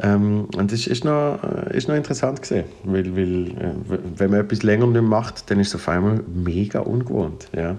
Ähm, 0.00 0.48
und 0.54 0.72
das 0.72 0.86
ist 0.86 1.04
noch, 1.04 1.40
äh, 1.42 1.76
ist 1.76 1.88
noch 1.88 1.94
interessant 1.94 2.42
gesehen, 2.42 2.66
weil, 2.84 3.16
weil 3.16 3.46
äh, 3.48 3.74
wenn 4.16 4.30
man 4.30 4.40
etwas 4.40 4.62
länger 4.62 4.88
nicht 4.88 5.02
macht, 5.02 5.50
dann 5.50 5.58
ist 5.58 5.68
es 5.68 5.76
auf 5.76 5.88
einmal 5.88 6.20
mega 6.26 6.80
ungewohnt. 6.80 7.48
Ja. 7.56 7.76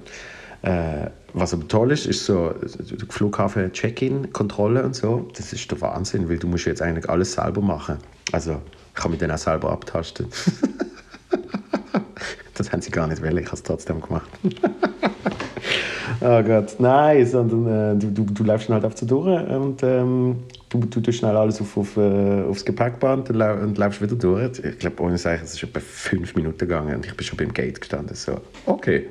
Äh, 0.63 1.11
was 1.33 1.53
aber 1.53 1.67
toll 1.67 1.91
ist, 1.91 2.05
ist 2.05 2.25
so 2.25 2.53
Flughafen 3.09 3.71
Check-in-Kontrolle 3.71 4.83
und 4.83 4.95
so. 4.95 5.29
Das 5.35 5.53
ist 5.53 5.69
der 5.69 5.79
Wahnsinn, 5.81 6.29
weil 6.29 6.37
du 6.37 6.47
musst 6.47 6.65
jetzt 6.65 6.81
eigentlich 6.81 7.09
alles 7.09 7.33
selber 7.33 7.61
machen. 7.61 7.97
Also 8.31 8.61
ich 8.89 8.95
kann 8.95 9.11
mich 9.11 9.19
dann 9.19 9.31
auch 9.31 9.37
selber 9.37 9.71
abtasten. 9.71 10.27
das 12.55 12.71
haben 12.71 12.81
sie 12.81 12.91
gar 12.91 13.07
nicht 13.07 13.21
wollen, 13.21 13.37
ich 13.37 13.45
habe 13.45 13.55
es 13.55 13.63
trotzdem 13.63 14.01
gemacht. 14.01 14.29
oh 16.21 16.43
Gott, 16.43 16.75
nein, 16.79 17.25
sondern 17.25 17.95
äh, 17.95 17.99
du, 17.99 18.11
du, 18.11 18.25
du 18.25 18.43
läufst 18.43 18.69
halt 18.69 18.83
auf 18.83 18.95
zur 18.95 19.07
durch 19.07 19.49
und 19.49 19.83
ähm, 19.83 20.37
du, 20.69 20.79
du 20.79 20.99
tust 20.99 21.19
schnell 21.19 21.37
alles 21.37 21.61
auf, 21.61 21.77
auf, 21.77 21.95
äh, 21.97 22.43
aufs 22.43 22.65
Gepäckband 22.65 23.29
und, 23.29 23.35
lau 23.35 23.53
und 23.53 23.77
läufst 23.77 24.01
wieder 24.01 24.15
durch. 24.15 24.59
Ich 24.59 24.79
glaube, 24.79 25.01
ohne 25.03 25.15
Zeichen, 25.17 25.45
es 25.45 25.53
ist 25.53 25.63
etwa 25.63 25.79
fünf 25.79 26.35
Minuten 26.35 26.57
gegangen 26.57 26.95
und 26.95 27.05
ich 27.05 27.15
bin 27.15 27.25
schon 27.25 27.37
beim 27.37 27.53
Gate 27.53 27.79
gestanden. 27.79 28.15
So, 28.15 28.41
okay 28.65 29.07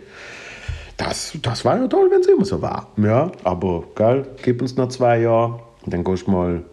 das, 0.99 1.39
das 1.41 1.65
war 1.65 1.79
ja 1.79 1.87
toll, 1.87 2.11
wenn 2.11 2.21
es 2.21 2.27
immer 2.27 2.45
so 2.45 2.61
war. 2.61 2.89
Ja, 2.99 3.31
aber 3.45 3.85
geil, 3.95 4.27
gib 4.43 4.61
uns 4.61 4.77
noch 4.77 4.89
zwei 4.89 5.21
Jahre 5.21 5.61
und 5.85 5.95
dann 5.95 6.05
gehst 6.05 6.27
du 6.27 6.33
mal, 6.33 6.65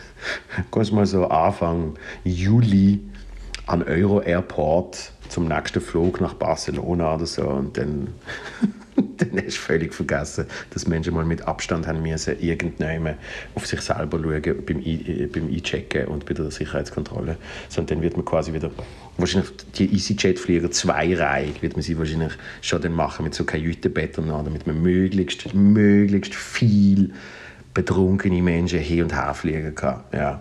gehst 0.70 0.92
mal 0.92 1.06
so 1.06 1.26
Anfang 1.26 1.94
Juli 2.22 3.00
an 3.66 3.82
Euro 3.82 4.20
Airport 4.20 5.12
zum 5.28 5.48
nächsten 5.48 5.80
Flug 5.80 6.20
nach 6.20 6.34
Barcelona 6.34 7.14
oder 7.14 7.26
so 7.26 7.42
und 7.42 7.76
dann, 7.76 8.08
dann 8.96 9.36
hast 9.36 9.56
du 9.56 9.60
völlig 9.60 9.94
vergessen, 9.94 10.46
dass 10.70 10.86
Menschen 10.86 11.14
mal 11.14 11.24
mit 11.24 11.42
Abstand 11.42 11.86
haben 11.86 12.02
müssen, 12.02 12.38
irgendjemand 12.40 13.16
auf 13.54 13.66
sich 13.66 13.80
selber 13.80 14.18
schauen 14.20 14.64
beim, 14.66 14.80
I 14.80 15.28
beim 15.32 15.48
Einchecken 15.48 16.06
und 16.06 16.26
bei 16.26 16.34
der 16.34 16.50
Sicherheitskontrolle. 16.50 17.36
Sondern 17.68 17.96
dann 17.96 18.02
wird 18.02 18.16
man 18.16 18.24
quasi 18.24 18.52
wieder 18.52 18.70
wahrscheinlich 19.16 19.50
die 19.78 19.92
EasyJet-Flieger 19.94 20.70
zweireihig 20.70 21.62
wird 21.62 21.74
man 21.74 21.82
sie 21.82 21.98
wahrscheinlich 21.98 22.32
schon 22.62 22.82
dann 22.82 22.92
machen 22.92 23.24
mit 23.24 23.34
so 23.34 23.44
Kajütenbetten, 23.44 24.28
damit 24.28 24.66
man 24.66 24.82
möglichst, 24.82 25.54
möglichst 25.54 26.34
viel 26.34 27.12
betrunkene 27.74 28.40
Menschen 28.42 28.78
hin 28.78 29.02
und 29.02 29.14
her 29.14 29.34
fliegen 29.34 29.74
kann. 29.74 30.02
Ja. 30.12 30.40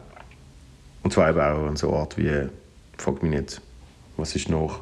Und 1.01 1.11
zwar 1.11 1.29
eben 1.29 1.39
auch 1.39 1.67
an 1.67 1.75
so 1.75 1.89
Ort 1.89 2.17
wie, 2.17 2.47
frag 2.97 3.21
mich 3.23 3.31
nicht, 3.31 3.61
was 4.17 4.35
ist 4.35 4.49
noch? 4.49 4.81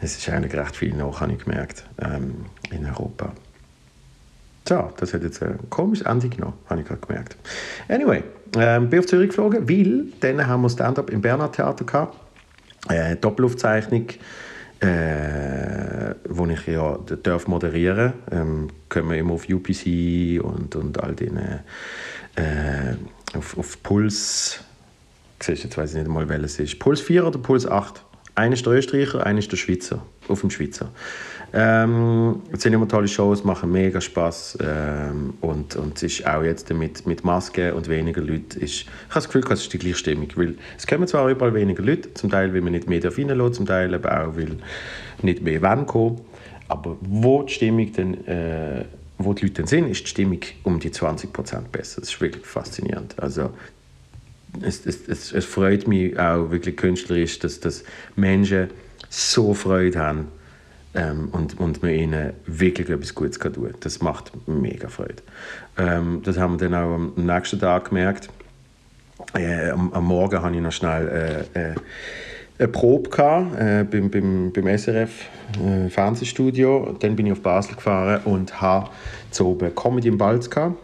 es 0.00 0.16
ist 0.16 0.28
eigentlich 0.28 0.54
recht 0.54 0.76
viel 0.76 0.94
noch, 0.94 1.20
habe 1.20 1.32
ich 1.32 1.44
gemerkt, 1.44 1.84
ähm, 2.00 2.46
in 2.70 2.86
Europa. 2.86 3.32
So, 4.66 4.90
das 4.96 5.12
hat 5.12 5.22
jetzt 5.22 5.42
ein 5.42 5.58
komisches 5.68 6.06
Ende 6.06 6.28
genommen, 6.28 6.54
habe 6.68 6.80
ich 6.80 6.86
gerade 6.86 7.00
gemerkt. 7.00 7.36
Anyway, 7.88 8.22
ähm, 8.56 8.88
bin 8.88 9.00
auf 9.00 9.06
Zürich 9.06 9.28
geflogen, 9.28 9.68
weil 9.68 10.06
dann 10.20 10.46
haben 10.46 10.62
wir 10.62 10.70
Stand-up 10.70 11.10
im 11.10 11.20
Bernhard 11.20 11.56
Theater 11.56 11.84
gehabt. 11.84 12.18
Äh, 12.88 13.16
Doppelaufzeichnung, 13.16 14.08
äh, 14.80 16.14
wo 16.28 16.46
ich 16.46 16.66
ja 16.66 16.98
darf 17.22 17.46
moderieren 17.46 18.14
ähm, 18.30 18.68
können 18.88 19.10
wir 19.10 19.18
immer 19.18 19.34
auf 19.34 19.48
UPC 19.48 20.42
und, 20.42 20.76
und 20.76 21.02
all 21.02 21.14
den 21.14 21.36
äh, 21.36 22.96
auf, 23.34 23.58
auf 23.58 23.82
Puls 23.82 24.60
siehst, 25.44 25.64
jetzt 25.64 25.76
weiß 25.76 25.90
ich 25.90 25.98
nicht 25.98 26.08
mal, 26.08 26.28
welches 26.28 26.58
ist. 26.58 26.78
Puls 26.78 27.00
4 27.00 27.26
oder 27.26 27.38
Puls 27.38 27.66
8? 27.66 28.04
Einer 28.36 28.54
ist 28.54 28.66
der 28.66 28.72
Österreicher, 28.72 29.24
einer 29.24 29.38
ist 29.38 29.52
der 29.52 29.56
Schweizer, 29.56 30.02
auf 30.26 30.40
dem 30.40 30.50
Schweizer. 30.50 30.90
Ähm, 31.52 32.42
es 32.50 32.62
sind 32.62 32.72
immer 32.72 32.88
tolle 32.88 33.06
Shows, 33.06 33.44
machen 33.44 33.70
mega 33.70 34.00
Spaß 34.00 34.58
ähm, 34.60 35.34
und, 35.40 35.76
und 35.76 35.96
es 35.96 36.02
ist 36.02 36.26
auch 36.26 36.42
jetzt 36.42 36.68
mit, 36.74 37.06
mit 37.06 37.22
Maske 37.22 37.72
und 37.76 37.88
weniger 37.88 38.20
Leuten, 38.22 38.58
ist, 38.58 38.82
ich 38.82 38.86
habe 39.10 39.14
das 39.14 39.26
Gefühl, 39.26 39.44
es 39.52 39.60
ist 39.60 39.72
die 39.72 39.78
gleiche 39.78 39.98
Stimmung, 39.98 40.26
weil 40.34 40.56
es 40.76 40.84
kommen 40.84 41.06
zwar 41.06 41.28
überall 41.28 41.54
weniger 41.54 41.84
Leute, 41.84 42.12
zum 42.14 42.28
Teil, 42.28 42.52
weil 42.52 42.60
man 42.60 42.72
nicht 42.72 42.88
mehr 42.88 43.00
reinlässt, 43.04 43.54
zum 43.54 43.66
Teil 43.66 43.94
aber 43.94 44.20
auch, 44.20 44.36
weil 44.36 44.56
nicht 45.22 45.42
mehr 45.42 45.62
wollen 45.62 45.86
kommen, 45.86 46.20
aber 46.66 46.96
wo 47.02 47.44
die 47.44 47.52
Stimmung 47.52 47.92
dann, 47.92 48.14
äh, 48.26 48.84
wo 49.18 49.32
die 49.32 49.42
Leute 49.42 49.62
dann 49.62 49.68
sind, 49.68 49.88
ist 49.88 50.02
die 50.02 50.08
Stimmung 50.08 50.40
um 50.64 50.80
die 50.80 50.90
20% 50.90 51.28
besser. 51.70 52.00
Das 52.00 52.10
ist 52.10 52.20
wirklich 52.20 52.44
faszinierend. 52.44 53.14
Also 53.18 53.50
es, 54.62 54.86
es, 54.86 55.08
es, 55.08 55.32
es 55.32 55.44
freut 55.44 55.88
mich 55.88 56.18
auch 56.18 56.50
wirklich 56.50 56.76
künstlerisch, 56.76 57.38
dass, 57.38 57.60
dass 57.60 57.84
Menschen 58.16 58.70
so 59.08 59.54
Freude 59.54 59.98
haben, 59.98 60.28
ähm, 60.94 61.28
und, 61.32 61.58
und 61.58 61.82
man 61.82 61.92
ihnen 61.92 62.32
wirklich 62.46 62.88
etwas 62.88 63.14
Gutes 63.14 63.38
tun 63.38 63.52
kann. 63.52 63.74
Das 63.80 64.00
macht 64.00 64.32
mega 64.46 64.88
Freude. 64.88 65.22
Ähm, 65.76 66.22
das 66.24 66.38
haben 66.38 66.60
wir 66.60 66.68
dann 66.68 66.74
auch 66.74 66.94
am 66.94 67.12
nächsten 67.16 67.58
Tag 67.58 67.88
gemerkt. 67.88 68.28
Äh, 69.34 69.70
am, 69.70 69.92
am, 69.92 70.04
Morgen 70.04 70.40
hatte 70.40 70.54
ich 70.54 70.62
noch 70.62 70.72
schnell 70.72 71.46
äh, 71.54 71.70
äh, 71.70 71.74
eine 72.58 72.68
Probe 72.68 73.10
gehabt, 73.10 73.58
äh, 73.58 73.84
beim, 73.84 74.10
beim, 74.10 74.52
beim 74.52 74.78
SRF 74.78 75.10
äh, 75.64 75.88
Fernsehstudio. 75.88 76.96
Dann 77.00 77.16
bin 77.16 77.26
ich 77.26 77.32
auf 77.32 77.40
Basel 77.40 77.74
gefahren 77.74 78.20
und 78.24 78.60
habe 78.60 78.90
zu 79.30 79.48
oben 79.48 79.74
Comedy 79.74 80.08
im 80.08 80.18
Balz 80.18 80.48
gehabt. 80.48 80.78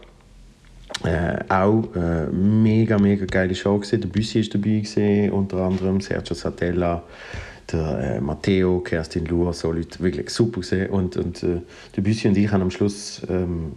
Äh, 1.04 1.38
auch 1.48 1.84
äh, 1.96 2.26
mega, 2.26 2.98
mega 2.98 3.24
geile 3.24 3.54
Show 3.54 3.78
gewesen. 3.78 4.02
Der 4.02 4.08
Büssi 4.08 4.40
ist 4.40 4.54
dabei 4.54 4.80
gewesen, 4.80 5.30
unter 5.30 5.58
anderem 5.58 6.00
Sergio 6.00 6.34
Satella, 6.34 7.02
der 7.72 8.16
äh, 8.16 8.20
Matteo, 8.20 8.80
Kerstin 8.80 9.24
Luhr, 9.24 9.52
so 9.54 9.72
Leute, 9.72 9.98
wirklich 10.00 10.28
super 10.30 10.60
gesehen. 10.60 10.90
Und, 10.90 11.16
und 11.16 11.42
äh, 11.42 11.62
der 11.96 12.02
Büssi 12.02 12.28
und 12.28 12.36
ich 12.36 12.52
haben 12.52 12.62
am 12.62 12.70
Schluss 12.70 13.22
ähm, 13.30 13.72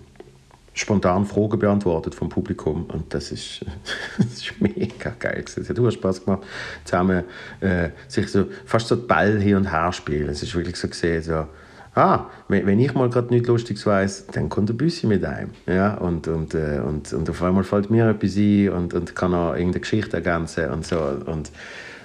spontan 0.73 1.25
Fragen 1.25 1.59
beantwortet 1.59 2.15
vom 2.15 2.29
Publikum 2.29 2.85
und 2.85 3.13
das 3.13 3.31
ist 3.31 3.63
mega 4.59 5.13
geil 5.19 5.43
gewesen. 5.43 5.61
Es 5.61 5.69
hat 5.69 5.79
auch 5.79 5.91
Spaß 5.91 6.25
gemacht, 6.25 6.43
zusammen 6.83 7.23
äh, 7.61 7.89
sich 8.07 8.27
so 8.27 8.45
fast 8.65 8.87
so 8.87 8.97
Ball 9.07 9.39
hin 9.39 9.55
und 9.57 9.71
her 9.71 9.93
spielen. 9.93 10.29
Es 10.29 10.41
ist 10.41 10.55
wirklich 10.55 10.75
so 10.75 10.87
gesehen, 10.87 11.21
so, 11.21 11.45
ah, 11.95 12.25
wenn, 12.47 12.79
ich 12.79 12.93
mal 12.93 13.09
gerade 13.09 13.33
nichts 13.33 13.47
Lustiges 13.47 13.85
weiß, 13.85 14.27
dann 14.27 14.49
kommt 14.49 14.69
der 14.69 14.73
Büssi 14.73 15.07
mit 15.07 15.23
einem. 15.25 15.51
Ja, 15.65 15.95
und, 15.95 16.27
und, 16.27 16.53
äh, 16.53 16.81
und, 16.85 17.13
und 17.13 17.29
auf 17.29 17.41
einmal 17.41 17.63
fällt 17.63 17.89
mir 17.89 18.09
etwas 18.09 18.35
ein 18.35 18.69
und, 18.69 18.93
und 18.93 19.15
kann 19.15 19.33
auch 19.33 19.53
irgendeine 19.53 19.81
Geschichte 19.81 20.17
ergänzen 20.17 20.69
und 20.69 20.85
so. 20.85 20.97
Und, 20.97 21.51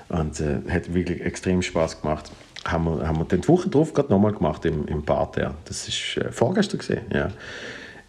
und 0.08 0.40
äh, 0.40 0.60
hat 0.70 0.92
wirklich 0.92 1.20
extrem 1.20 1.62
Spaß 1.62 2.02
gemacht. 2.02 2.30
Haben 2.64 2.84
wir, 2.84 3.06
haben 3.06 3.18
wir 3.18 3.24
den 3.24 3.46
Woche 3.46 3.68
drauf 3.68 3.94
gerade 3.94 4.10
nochmal 4.10 4.32
gemacht 4.32 4.64
im, 4.64 4.86
im 4.86 5.02
Parterre. 5.04 5.54
Das 5.64 5.88
ist 5.88 6.16
äh, 6.16 6.30
vorgestern 6.32 6.78
gesehen, 6.78 7.02
ja. 7.12 7.28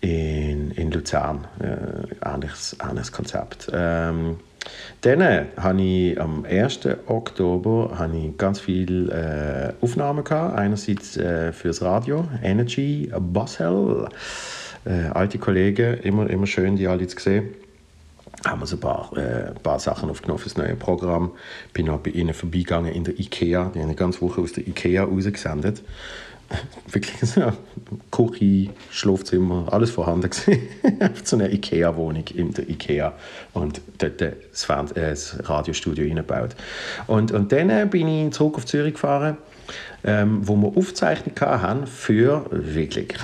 In, 0.01 0.71
in 0.71 0.91
Luzern. 0.91 1.45
Äh, 1.59 2.15
ähnliches, 2.25 2.77
ähnliches 2.81 3.11
Konzept. 3.11 3.69
Ähm, 3.73 4.37
dann 5.01 5.47
habe 5.57 5.81
ich 5.81 6.19
am 6.19 6.45
1. 6.45 6.79
Oktober 7.07 7.91
habe 7.97 8.17
ich 8.17 8.37
ganz 8.37 8.59
viele 8.59 9.73
äh, 9.81 9.83
Aufnahmen 9.83 10.23
gehabt. 10.23 10.57
Einerseits 10.57 11.15
äh, 11.17 11.53
für 11.53 11.69
das 11.69 11.81
Radio, 11.81 12.27
Energy 12.43 13.11
Basel 13.17 14.09
äh, 14.85 15.09
alte 15.13 15.37
Kollegen, 15.37 15.97
immer, 15.99 16.29
immer 16.29 16.47
schön, 16.47 16.75
die 16.75 16.87
alle 16.87 17.07
zu 17.07 17.19
sehen. 17.19 17.49
Haben 18.45 18.61
wir 18.61 18.65
so 18.67 18.77
ein 18.77 18.79
paar, 18.79 19.11
äh, 19.17 19.51
paar 19.61 19.79
Sachen 19.79 20.09
aufgenommen 20.09 20.39
für 20.39 20.49
das 20.49 20.57
neue 20.57 20.75
Programm. 20.75 21.31
Bin 21.73 21.87
noch 21.87 21.99
bei 21.99 22.11
ihnen 22.11 22.33
vorbeigegangen 22.33 22.93
in 22.93 23.03
der 23.03 23.19
Ikea. 23.19 23.71
Die 23.73 23.79
haben 23.79 23.87
eine 23.87 23.95
ganze 23.95 24.21
Woche 24.21 24.41
aus 24.41 24.53
der 24.53 24.67
Ikea 24.67 25.03
rausgesendet. 25.03 25.81
Wirklich 26.91 27.17
so 27.21 27.53
Küche, 28.11 28.71
Schlafzimmer, 28.91 29.67
alles 29.71 29.91
vorhanden 29.91 30.29
gewesen. 30.29 30.61
so 31.23 31.35
eine 31.35 31.51
Ikea-Wohnung 31.51 32.25
in 32.33 32.53
der 32.53 32.69
Ikea 32.69 33.13
und 33.53 33.81
dort 33.97 34.21
das, 34.21 34.63
Fern 34.63 34.87
äh, 34.95 35.11
das 35.11 35.37
Radiostudio 35.47 36.05
eingebaut. 36.05 36.55
Und, 37.07 37.31
und 37.31 37.51
dann 37.51 37.89
bin 37.89 38.07
ich 38.07 38.33
zurück 38.33 38.55
auf 38.55 38.65
Zürich 38.65 38.93
gefahren 38.93 39.37
ähm, 40.03 40.47
wo 40.47 40.55
wir 40.55 40.77
aufgezeichnet 40.77 41.39
haben 41.41 41.87
für 41.87 42.45
wirklich 42.51 43.15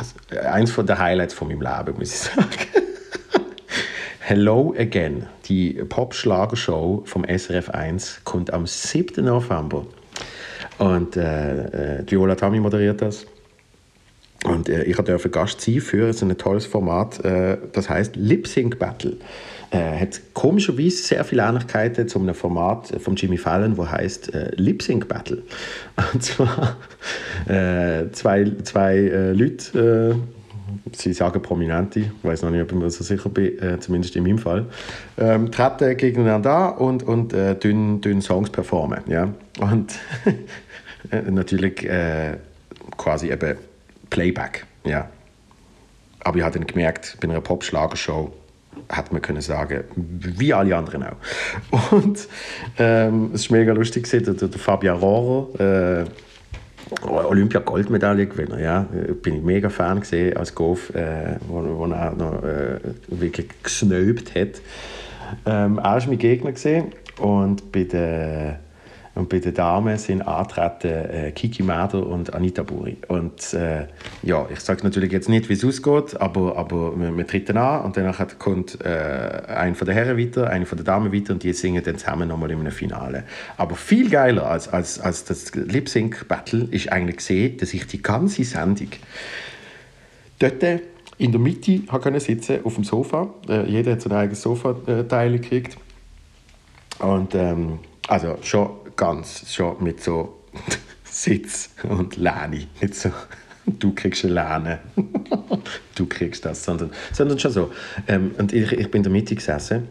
eins 0.44 0.72
von 0.72 0.86
der 0.86 1.00
Highlights 1.00 1.34
von 1.34 1.48
meinem 1.48 1.62
Leben, 1.62 1.98
muss 1.98 2.14
ich 2.14 2.20
sagen. 2.20 2.48
Hello 4.20 4.74
Again, 4.78 5.28
die 5.46 5.74
Pop-Schlagershow 5.74 7.04
vom 7.06 7.26
SRF 7.26 7.70
1, 7.70 8.22
kommt 8.24 8.52
am 8.52 8.66
7. 8.66 9.24
November. 9.24 9.86
Und 10.78 11.18
äh, 11.18 12.00
äh, 12.00 12.04
Viola 12.08 12.36
Tami 12.36 12.60
moderiert 12.60 13.02
das. 13.02 13.26
Und 14.44 14.70
äh, 14.70 14.84
ich 14.84 14.98
durfte 14.98 15.30
Gast 15.30 15.62
sein 15.62 15.80
für 15.80 16.12
so 16.14 16.26
ein 16.26 16.38
tolles 16.38 16.66
Format, 16.66 17.24
äh, 17.24 17.58
das 17.72 17.90
heißt 17.90 18.16
Lip 18.16 18.48
Sync 18.48 18.78
Battle 18.78 19.18
äh, 19.76 20.00
hat 20.00 20.22
komischerweise 20.34 20.98
sehr 21.04 21.24
viele 21.24 21.44
Ähnlichkeiten 21.44 22.08
zu 22.08 22.20
einem 22.20 22.36
Format 22.36 22.94
von 23.02 23.16
Jimmy 23.16 23.38
Fallon, 23.38 23.78
wo 23.78 23.90
heißt 23.90 24.34
äh, 24.34 24.52
Lip 24.56 24.82
Sync 24.82 25.08
Battle. 25.08 25.44
Und 26.14 26.24
zwar 26.24 26.78
äh, 27.48 28.10
zwei, 28.12 28.52
zwei 28.64 28.96
äh, 28.98 29.32
Leute, 29.34 30.16
äh, 30.16 30.35
sie 30.94 31.14
sagen 31.14 31.42
Prominente, 31.42 32.00
ich 32.00 32.10
weiß 32.24 32.44
noch 32.44 32.52
nicht, 32.52 32.62
ob 32.62 32.72
ich 32.72 32.78
mir 32.78 32.90
so 32.90 33.04
sicher 33.04 33.30
bin, 33.30 33.60
äh, 33.62 33.80
zumindest 33.80 34.16
in 34.16 34.24
meinem 34.24 34.38
Fall, 34.38 34.66
ähm, 35.18 35.52
treten 35.52 35.96
gegeneinander 35.98 36.50
da 36.50 36.68
und, 36.68 37.04
und 37.04 37.34
äh, 37.34 37.56
dünn, 37.56 38.02
dünn 38.02 38.22
Songs 38.22 38.50
performen. 38.50 39.00
Ja? 39.08 39.34
Und 39.60 39.94
natürlich 41.30 41.88
quasi 42.98 43.32
eben 43.32 43.58
Playback. 44.10 44.66
Ja. 44.84 45.10
Aber 46.22 46.38
ich 46.38 46.44
habe 46.44 46.58
dann 46.58 46.68
gemerkt, 46.68 47.18
bei 47.22 47.30
einer 47.30 47.42
Pop-Schlagershow, 47.42 48.34
hätte 48.90 49.14
man 49.14 49.22
können 49.22 49.42
sagen, 49.42 49.84
wie 49.96 50.54
alle 50.54 50.76
anderen 50.76 51.04
auch. 51.04 51.92
Und 51.92 52.28
ähm, 52.78 53.32
es 53.34 53.50
war 53.50 53.58
mega 53.58 53.74
lustig, 53.74 54.10
der, 54.10 54.22
der 54.22 54.50
Fabian 54.50 54.98
Rohrer, 54.98 56.02
äh, 56.02 56.06
Olympia-Goldmedaillengewinner, 57.02 58.60
ja, 58.60 58.88
bin 59.22 59.38
ich 59.38 59.44
mega 59.44 59.70
Fan 59.70 60.02
gesehen 60.02 60.38
als 60.38 60.54
Golf, 60.54 60.94
äh, 60.94 61.38
wo, 61.48 61.64
wo 61.64 61.86
er 61.86 62.12
noch 62.12 62.44
äh, 62.44 62.80
wirklich 63.08 63.48
gesnöbt 63.64 64.36
hat. 64.36 64.62
Ähm, 65.46 65.80
er 65.80 65.84
war 65.84 66.08
mein 66.08 66.18
Gegner 66.18 66.52
gesehen 66.52 66.92
und 67.20 67.72
bei 67.72 67.84
der 67.84 68.60
und 69.16 69.30
bei 69.30 69.40
den 69.40 69.54
Damen 69.54 69.98
sind 69.98 70.22
antreten 70.22 70.88
äh, 70.92 71.32
Kiki 71.32 71.64
Mäder 71.64 72.06
und 72.06 72.34
Anita 72.34 72.64
Buri. 72.64 72.98
Und 73.08 73.54
äh, 73.54 73.88
ja, 74.24 74.46
ich 74.52 74.60
sage 74.60 74.84
natürlich 74.84 75.12
jetzt 75.12 75.30
nicht, 75.30 75.48
wie 75.48 75.54
es 75.54 75.64
ausgeht, 75.64 76.20
aber, 76.20 76.58
aber 76.58 77.00
wir, 77.00 77.16
wir 77.16 77.26
treten 77.26 77.58
an 77.58 77.86
und 77.86 77.96
danach 77.96 78.26
kommt 78.38 78.84
äh, 78.84 79.42
ein 79.48 79.76
von 79.76 79.88
den 79.88 79.96
Herren 79.96 80.18
weiter, 80.18 80.50
eine 80.50 80.66
von 80.66 80.78
den 80.78 80.86
Damen 80.86 81.14
weiter 81.14 81.34
und 81.34 81.44
die 81.44 81.54
singen 81.54 81.82
dann 81.84 81.98
zusammen 81.98 82.28
nochmal 82.28 82.52
in 82.52 82.60
einem 82.60 82.74
Finale. 82.74 83.24
Aber 83.56 83.76
viel 83.76 84.10
geiler 84.10 84.50
als, 84.50 84.68
als, 84.68 85.00
als 85.00 85.24
das 85.24 85.56
Lip-Sync-Battle 85.56 86.68
ist 86.72 86.92
eigentlich 86.92 87.18
gesehen, 87.18 87.58
dass 87.58 87.74
ich 87.74 87.88
die 87.88 88.02
ganze 88.02 88.44
Sendung 88.44 88.90
dort 90.40 90.62
in 91.18 91.32
der 91.32 91.40
Mitte 91.40 91.80
können 91.80 92.20
sitzen 92.20 92.60
auf 92.66 92.76
dem 92.76 92.84
Sofa. 92.84 93.34
Äh, 93.48 93.70
jeder 93.70 93.94
hat 93.94 94.02
sein 94.02 94.12
eigenes 94.12 94.42
Sofateil 94.42 95.40
gekriegt. 95.40 95.78
Und 97.00 97.34
ähm, 97.34 97.80
also 98.08 98.38
schon 98.42 98.70
ganz 98.96 99.52
schon 99.54 99.84
mit 99.84 100.02
so 100.04 100.42
Sitz 101.04 101.70
und 101.84 102.18
Lehne. 102.18 102.68
Nicht 102.82 102.96
so, 102.96 103.12
du 103.66 103.94
kriegst 103.94 104.26
eine 104.26 104.34
Lehne, 104.34 104.80
du 105.96 106.06
kriegst 106.06 106.46
das, 106.46 106.64
sondern, 106.64 106.92
sondern 107.14 107.40
schon 107.40 107.52
so. 107.52 107.72
Ähm, 108.08 108.36
und 108.38 108.54
ich, 108.54 108.72
ich 108.72 108.92
bin 108.92 109.00
in 109.00 109.04
der 109.04 109.12
Mitte 109.12 109.36
gesessen 109.36 109.88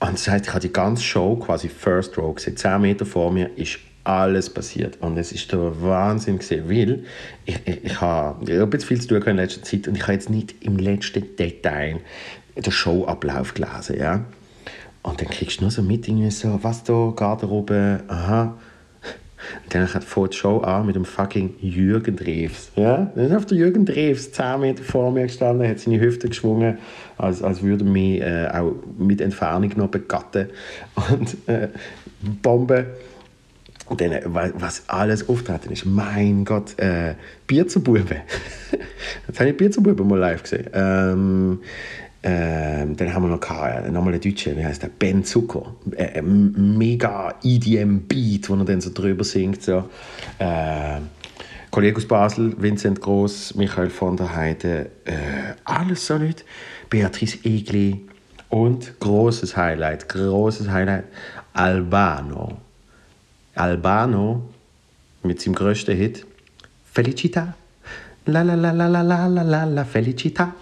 und 0.00 0.14
das 0.14 0.26
heißt, 0.26 0.46
ich 0.46 0.50
habe 0.50 0.60
die 0.60 0.72
ganze 0.72 1.02
Show 1.02 1.36
quasi 1.36 1.68
First 1.68 2.18
Row 2.18 2.34
gesehen. 2.34 2.56
Zehn 2.56 2.80
Meter 2.80 3.06
vor 3.06 3.30
mir 3.30 3.50
ist 3.56 3.78
alles 4.02 4.50
passiert. 4.50 5.00
Und 5.00 5.16
es 5.16 5.30
ist 5.30 5.52
der 5.52 5.80
Wahnsinn 5.80 6.38
gesehen, 6.38 6.68
weil 6.68 7.04
ich, 7.44 7.56
ich, 7.64 7.84
ich 7.84 8.00
habe, 8.00 8.50
ich 8.50 8.58
habe 8.58 8.76
jetzt 8.76 8.84
viel 8.84 9.00
zu 9.00 9.06
tun 9.06 9.22
in 9.22 9.36
letzter 9.36 9.62
Zeit 9.62 9.86
und 9.86 9.96
ich 9.96 10.02
habe 10.02 10.14
jetzt 10.14 10.28
nicht 10.28 10.56
im 10.60 10.76
letzten 10.78 11.36
Detail 11.36 12.00
den 12.56 12.72
Showablauf 12.72 13.54
gelesen. 13.54 13.96
Ja? 13.98 14.24
Und 15.02 15.20
dann 15.20 15.28
kriegst 15.28 15.58
du 15.58 15.64
nur 15.64 15.70
so 15.70 15.82
mit, 15.82 16.06
irgendwie 16.06 16.30
so, 16.30 16.58
was 16.62 16.84
da, 16.84 17.12
Garderobe, 17.14 18.00
aha. 18.08 18.54
Und 19.64 19.74
dann 19.74 19.88
fängt 19.88 20.32
die 20.32 20.36
Show 20.36 20.58
an 20.58 20.86
mit 20.86 20.94
dem 20.94 21.04
fucking 21.04 21.54
Jürgen 21.60 22.16
Drews. 22.16 22.70
Ja? 22.76 23.10
Dann 23.14 23.26
ist 23.26 23.34
auf 23.34 23.46
der 23.46 23.58
Jürgen 23.58 23.84
Drews 23.84 24.32
10 24.32 24.60
Meter 24.60 24.82
vor 24.82 25.10
mir 25.10 25.24
gestanden, 25.24 25.68
hat 25.68 25.80
seine 25.80 26.00
Hüfte 26.00 26.28
geschwungen, 26.28 26.78
als, 27.18 27.42
als 27.42 27.62
würde 27.62 27.84
mich 27.84 28.20
äh, 28.20 28.48
auch 28.52 28.72
mit 28.96 29.20
Entfernung 29.20 29.72
noch 29.76 29.88
begatten. 29.88 30.48
Und 31.10 31.36
äh, 31.48 31.68
Bombe. 32.42 32.86
Und 33.88 34.00
dann, 34.00 34.12
was 34.24 34.84
alles 34.88 35.28
auftreten 35.28 35.72
ist, 35.72 35.84
mein 35.84 36.44
Gott, 36.44 36.78
äh, 36.78 37.14
Bier 37.46 37.66
zu 37.66 37.82
Buben. 37.82 38.06
Jetzt 39.26 39.40
habe 39.40 39.50
ich 39.50 39.56
Bier 39.56 39.70
zu 39.70 39.82
Buben 39.82 40.08
mal 40.08 40.18
live 40.18 40.44
gesehen. 40.44 40.70
Ähm, 40.72 41.58
ähm, 42.24 42.96
dann 42.96 43.12
haben 43.12 43.24
wir 43.24 43.28
noch 43.28 43.40
gehabt, 43.40 43.84
äh, 43.84 43.88
einen 43.88 44.20
Deutschen, 44.20 44.56
wie 44.56 44.64
heißt 44.64 44.82
der? 44.82 44.88
Ben 44.88 45.24
Zucker. 45.24 45.74
Äh, 45.96 46.20
ein 46.20 46.78
mega 46.78 47.34
EDM-Beat, 47.42 48.48
wo 48.48 48.54
er 48.54 48.64
dann 48.64 48.80
so 48.80 48.90
drüber 48.94 49.24
singt. 49.24 49.62
So. 49.62 49.88
Äh, 50.38 51.00
Kollege 51.72 51.96
aus 51.96 52.06
Basel, 52.06 52.54
Vincent 52.58 53.00
Gross, 53.00 53.54
Michael 53.56 53.90
von 53.90 54.16
der 54.16 54.36
Heide, 54.36 54.90
äh, 55.04 55.54
alles 55.64 56.06
so 56.06 56.18
nicht. 56.18 56.44
Beatrice 56.90 57.38
Egli 57.44 58.02
und 58.50 59.00
großes 59.00 59.56
Highlight, 59.56 60.08
großes 60.08 60.68
Highlight, 60.68 61.04
Albano. 61.54 62.58
Albano 63.54 64.42
mit 65.22 65.40
seinem 65.40 65.54
größten 65.54 65.96
Hit, 65.96 66.26
Felicita. 66.92 67.54
La 68.26 68.42
la 68.42 68.54
la 68.54 68.70
la 68.70 68.86
la 68.86 69.02
la 69.02 69.26
la 69.26 69.64
la 69.64 69.84
Felicita. 69.84 70.54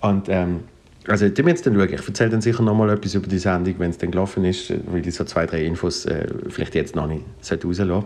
Und 0.00 0.28
ähm, 0.28 0.60
also, 1.08 1.28
die 1.28 1.42
jetzt 1.42 1.66
dann 1.66 1.74
schauen. 1.74 1.92
Ich 1.92 2.06
erzähle 2.06 2.30
dann 2.30 2.40
sicher 2.40 2.62
noch 2.62 2.74
mal 2.74 2.90
etwas 2.90 3.14
über 3.14 3.26
die 3.26 3.38
Sendung, 3.38 3.74
wenn 3.78 3.90
es 3.90 3.98
dann 3.98 4.10
gelaufen 4.10 4.44
ist, 4.44 4.72
weil 4.86 5.06
ich 5.06 5.14
so 5.14 5.24
zwei, 5.24 5.46
drei 5.46 5.64
Infos 5.64 6.06
äh, 6.06 6.26
vielleicht 6.48 6.74
jetzt 6.74 6.94
noch 6.94 7.06
nicht 7.06 7.24
rauslassen 7.40 8.04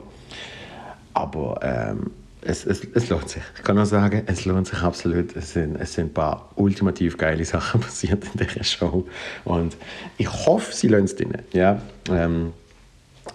Aber 1.13 1.61
ähm, 1.63 2.11
es, 2.43 2.65
es, 2.65 2.87
es 2.95 3.09
lohnt 3.09 3.29
sich. 3.29 3.43
Ich 3.57 3.63
kann 3.63 3.77
nur 3.77 3.87
sagen, 3.87 4.23
es 4.27 4.45
lohnt 4.45 4.69
sich 4.69 4.81
absolut. 4.81 5.37
Es 5.37 5.53
sind, 5.53 5.77
es 5.77 5.95
sind 5.95 6.07
ein 6.07 6.15
paar 6.15 6.51
ultimativ 6.55 7.19
geile 7.19 7.45
Sachen 7.45 7.81
passiert 7.83 8.25
in 8.25 8.47
dieser 8.47 8.65
Show. 8.65 9.07
Und 9.45 9.77
ich 10.17 10.31
hoffe, 10.31 10.73
sie 10.75 10.89
lassen 10.89 11.05
es 11.05 11.17
drin. 11.17 11.33
Ja? 11.53 11.81
Ähm, 12.11 12.53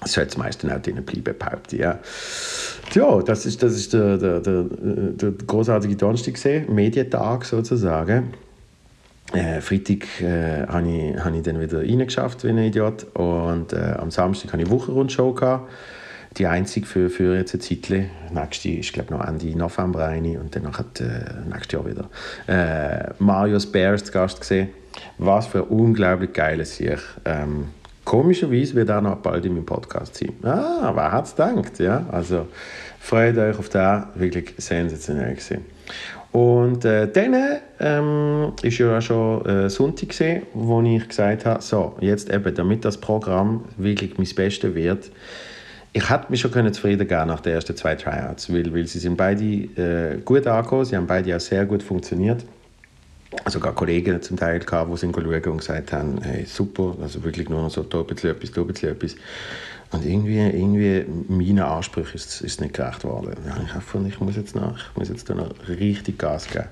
es 0.04 0.14
sollte 0.14 0.40
meistens 0.40 0.72
auch 0.72 0.82
drinnen 0.82 1.04
bleiben, 1.04 1.38
behaupte. 1.38 1.78
Ja. 1.78 2.00
ja, 2.94 3.22
das 3.22 3.46
ist, 3.46 3.62
das 3.62 3.74
ist 3.74 3.94
der, 3.94 4.18
der, 4.18 4.40
der, 4.40 4.64
der 4.64 5.32
großartige 5.32 5.96
Donnerstag, 5.96 6.70
Medientag 6.70 7.46
sozusagen. 7.46 8.34
Äh, 9.34 9.62
Freitag 9.62 10.22
äh, 10.22 10.68
habe 10.68 10.90
ich, 10.90 11.24
hab 11.24 11.34
ich 11.34 11.42
dann 11.44 11.60
wieder 11.60 11.80
reingeschafft 11.80 12.44
wie 12.44 12.50
ein 12.50 12.58
Idiot 12.58 13.06
und 13.16 13.72
äh, 13.74 13.96
am 13.98 14.12
Samstag 14.12 14.52
hatte 14.52 14.64
ich 14.64 14.70
eine 14.70 14.78
Wochenrundshow. 14.78 15.34
Gehabt. 15.34 15.70
Die 16.38 16.48
einzige 16.48 16.86
für, 16.86 17.10
für 17.10 17.36
jetzt 17.36 17.54
ein 17.54 17.60
Zeitchen. 17.60 18.10
Nächste 18.34 18.70
ist, 18.70 18.94
glaube 18.94 19.14
noch 19.14 19.26
Ende 19.26 19.58
November 19.58 20.06
eine 20.06 20.40
und 20.40 20.56
dann 20.56 20.64
äh, 20.66 21.50
nächstes 21.50 21.72
Jahr 21.74 21.86
wieder. 21.86 22.10
Äh, 22.48 23.14
Marius 23.20 23.70
Bears 23.70 24.06
zu 24.06 24.14
Gast 24.14 24.40
gesehen. 24.40 24.70
Was 25.18 25.48
für 25.48 25.60
ein 25.64 25.68
unglaublich 25.68 26.32
geiles 26.32 26.78
Sieg. 26.78 27.00
Ähm, 27.26 27.70
komischerweise 28.06 28.76
wird 28.76 28.90
er 28.90 29.02
noch 29.02 29.18
bald 29.18 29.46
in 29.46 29.56
meinem 29.56 29.66
Podcast 29.66 30.16
sein. 30.16 30.32
Ah, 30.44 30.92
wer 30.96 31.12
hat 31.12 31.26
es 31.26 31.36
gedacht? 31.36 31.80
Ja, 31.80 32.06
also 32.12 32.48
freut 33.00 33.38
euch 33.38 33.60
auf 33.60 33.68
das. 33.68 34.06
Wirklich 34.16 34.54
sensationell 34.58 35.36
gesehen. 35.36 35.66
Und 36.32 36.86
äh, 36.86 37.12
dann 37.12 37.36
ähm, 37.80 38.54
ist 38.62 38.78
ja 38.78 39.02
schon 39.02 39.46
äh, 39.46 39.70
Sonntag 39.70 40.10
gesehen, 40.10 40.44
wo 40.54 40.82
ich 40.82 41.08
gesagt 41.08 41.46
habe, 41.46 41.62
so, 41.62 41.98
jetzt 42.00 42.30
eben, 42.30 42.56
damit 42.56 42.86
das 42.86 42.98
Programm 42.98 43.66
wirklich 43.78 44.18
mein 44.18 44.28
Bestes 44.34 44.74
wird, 44.74 45.12
ich 45.94 46.10
hätte 46.10 46.28
mich 46.30 46.40
schon 46.40 46.74
zufrieden 46.74 47.06
geben 47.06 47.28
nach 47.28 47.42
den 47.42 47.54
ersten 47.54 47.76
zwei 47.76 47.96
Tryouts, 47.96 48.52
weil, 48.52 48.74
weil 48.74 48.88
sie 48.88 49.00
sind 49.00 49.18
beide 49.18 49.44
äh, 49.44 50.22
gut 50.24 50.48
angekommen, 50.48 50.86
sie 50.86 50.96
haben 50.96 51.08
beide 51.08 51.36
auch 51.36 51.42
sehr 51.42 51.66
gut 51.66 51.84
funktioniert. 51.84 52.46
Sogar 53.48 53.74
Kollegen 53.74 54.22
zum 54.22 54.38
Teil 54.38 54.60
gehabt, 54.60 54.92
die 54.92 54.98
sind 54.98 55.14
schauen 55.16 55.44
und 55.44 55.58
gesagt 55.58 55.92
haben, 55.92 56.22
hey, 56.22 56.46
super, 56.46 56.96
also 57.02 57.24
wirklich 57.24 57.50
nur 57.50 57.70
so, 57.70 57.84
da 57.84 58.00
ein 58.00 58.06
bisschen 58.06 58.32
etwas, 58.32 58.52
da 58.52 58.62
ein 58.62 58.68
bisschen 58.68 58.92
etwas. 58.92 59.16
Und 59.92 60.06
irgendwie, 60.06 60.40
irgendwie 60.40 61.06
meinen 61.28 61.60
Ansprüchen 61.60 62.16
ist, 62.16 62.42
es 62.42 62.60
nicht 62.62 62.74
gerecht 62.74 63.04
worden. 63.04 63.36
Ich 63.66 63.74
habe 63.74 64.08
ich 64.08 64.20
muss 64.22 64.38
jetzt 64.38 64.56
noch, 64.56 64.78
ich 64.78 64.98
muss 64.98 65.10
jetzt 65.10 65.28
noch 65.30 65.50
richtig 65.68 66.18
Gas 66.18 66.48
geben. 66.48 66.70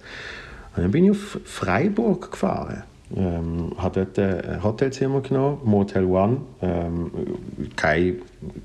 Und 0.75 0.83
dann 0.83 0.91
bin 0.91 1.05
ich 1.05 1.11
auf 1.11 1.39
Freiburg 1.43 2.31
gefahren. 2.31 2.83
Ähm, 3.15 3.73
habe 3.77 4.05
dort 4.05 4.19
ein 4.19 4.63
Hotelzimmer 4.63 5.21
genommen, 5.21 5.59
Motel 5.63 6.05
One. 6.05 6.37
Ähm, 6.61 7.11
keine, 7.75 8.17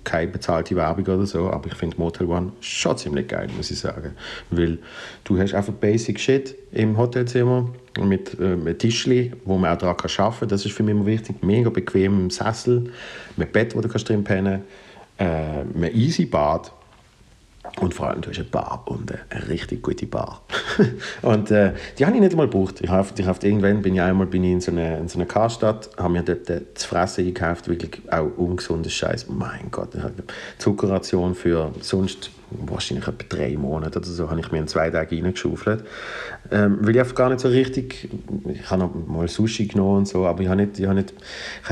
keine 0.05 0.31
bezahlte 0.31 0.77
Werbung 0.77 1.05
oder 1.07 1.27
so, 1.27 1.51
aber 1.51 1.67
ich 1.69 1.75
finde 1.75 1.97
Motel 1.97 2.27
One 2.29 2.53
schon 2.61 2.97
ziemlich 2.99 3.27
geil, 3.27 3.49
muss 3.57 3.71
ich 3.71 3.79
sagen. 3.81 4.13
Weil 4.51 4.79
du 5.25 5.39
hast 5.39 5.55
einfach 5.55 5.73
Basic 5.73 6.21
Shit 6.21 6.55
im 6.73 6.99
Hotelzimmer 6.99 7.71
mit 8.01 8.39
äh, 8.39 8.53
einem 8.53 8.79
Tischli, 8.79 9.33
wo 9.45 9.57
man 9.59 9.75
auch 9.75 9.79
daran 9.79 9.97
arbeiten 9.97 10.39
kann. 10.41 10.49
Das 10.49 10.65
ist 10.65 10.73
für 10.73 10.83
mich 10.83 10.95
immer 10.95 11.07
wichtig. 11.07 11.43
Mega 11.43 11.71
bequem 11.71 12.21
im 12.21 12.31
Sessel, 12.31 12.91
mit 13.37 13.53
Bett, 13.53 13.75
wo 13.77 13.81
du 13.81 13.89
kannst 13.89 14.09
drin 14.09 14.25
pennen 14.25 14.63
kannst, 15.19 15.83
äh, 15.83 15.87
ein 15.87 15.95
easy 15.95 16.27
Bad 16.27 16.73
und 17.81 17.93
vor 17.93 18.09
allem, 18.09 18.21
du 18.21 18.29
hast 18.29 18.39
eine 18.39 18.47
Bar 18.47 18.85
und 18.87 19.13
eine 19.31 19.49
richtig 19.49 19.83
gute 19.83 20.07
Bar. 20.07 20.43
und 21.23 21.51
äh, 21.51 21.73
die 21.99 22.07
habe 22.07 22.15
ich 22.15 22.21
nicht 22.21 22.33
einmal 22.33 22.47
gebraucht. 22.47 22.81
Ich 22.83 22.91
habe, 22.91 23.09
ich 23.17 23.27
habe, 23.27 23.47
irgendwann 23.47 23.83
bin 23.83 23.95
ich 23.95 24.01
einmal 24.01 24.27
bin 24.27 24.45
ich 24.45 24.53
in 24.53 24.61
so 24.61 24.71
einer 24.71 24.99
in 24.99 25.09
so 25.09 25.19
eine 25.19 25.27
Karstadt, 25.27 25.91
habe 25.97 26.13
mir 26.13 26.23
dort 26.23 26.49
äh, 26.51 26.63
zu 26.75 26.89
fressen 26.89 27.25
gekauft, 27.25 27.69
wirklich 27.69 28.01
auch 28.13 28.31
ungesundes 28.37 28.93
Scheiß. 28.93 29.29
Mein 29.29 29.71
Gott, 29.71 29.91
Zuckerration 30.59 31.35
für 31.35 31.73
sonst 31.81 32.31
wahrscheinlich 32.51 33.07
etwa 33.07 33.25
drei 33.29 33.57
Monate 33.57 33.99
oder 33.99 34.09
so, 34.09 34.31
habe 34.31 34.41
ich 34.41 34.53
mir 34.53 34.59
in 34.59 34.69
zwei 34.69 34.91
Tagen 34.91 35.23
reingeschaufelt. 35.23 35.85
Ähm, 36.51 36.79
weil 36.81 36.95
ich 36.95 37.01
einfach 37.01 37.15
gar 37.15 37.29
nicht 37.29 37.41
so 37.41 37.49
richtig, 37.49 38.09
ich 38.49 38.71
habe 38.71 38.83
noch 38.83 38.95
mal 39.07 39.29
Sushi 39.29 39.67
genommen 39.67 39.99
und 39.99 40.09
so, 40.09 40.27
aber 40.27 40.43
ich, 40.43 40.49
habe 40.49 40.65
nicht, 40.65 40.79
ich, 40.79 40.87
habe 40.87 40.97
nicht, 40.97 41.15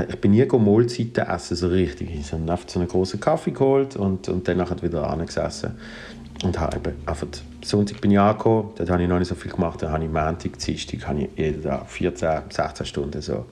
ich 0.08 0.20
bin 0.20 0.32
nie 0.32 0.46
Mahlzeiten 0.46 1.26
essen 1.26 1.56
so 1.56 1.68
richtig. 1.68 2.10
Ich 2.14 2.32
habe 2.32 2.50
einfach 2.50 2.68
so 2.68 2.78
einen 2.78 2.88
großen 2.88 3.20
Kaffee 3.20 3.52
geholt 3.52 3.96
und, 3.96 4.28
und 4.28 4.48
dann 4.48 4.58
wieder 4.82 5.08
angesessen. 5.08 5.72
Und 6.44 6.58
habe 6.58 6.76
eben 6.76 6.94
einfach, 7.06 7.28
Sonntag 7.62 8.00
bin 8.00 8.10
ich 8.10 8.18
angekommen, 8.18 8.70
dort 8.76 8.90
habe 8.90 9.02
ich 9.02 9.08
noch 9.08 9.18
nicht 9.18 9.28
so 9.28 9.36
viel 9.36 9.52
gemacht, 9.52 9.80
dann 9.82 9.92
habe 9.92 10.04
ich 10.04 10.10
Montag, 10.10 10.58
Dienstag, 10.58 11.06
habe 11.06 11.22
ich 11.22 11.28
jeden 11.38 11.62
Tag 11.62 11.88
14, 11.88 12.28
16 12.50 12.86
Stunden 12.86 13.22
so 13.22 13.46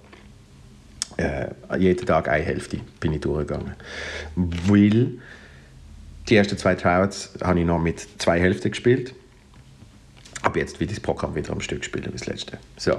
äh, 1.21 1.49
jeden 1.79 2.07
Tag 2.07 2.29
eine 2.29 2.45
Hälfte 2.45 2.79
bin 2.99 3.13
ich 3.13 3.21
durchgegangen. 3.21 3.75
Weil 4.37 5.19
die 6.31 6.37
ersten 6.37 6.57
zwei 6.57 6.75
Tryouts 6.77 7.33
habe 7.43 7.59
ich 7.59 7.67
noch 7.67 7.81
mit 7.81 8.07
zwei 8.19 8.41
Hälften 8.41 8.71
gespielt. 8.71 9.15
Aber 10.43 10.59
jetzt 10.59 10.81
wird 10.81 10.91
das 10.91 11.01
Programm 11.01 11.35
wieder 11.35 11.53
am 11.53 11.61
Stück 11.61 11.85
spielen, 11.85 12.07
wie 12.07 12.13
das 12.13 12.27
letzte. 12.27 12.59
So, 12.79 12.93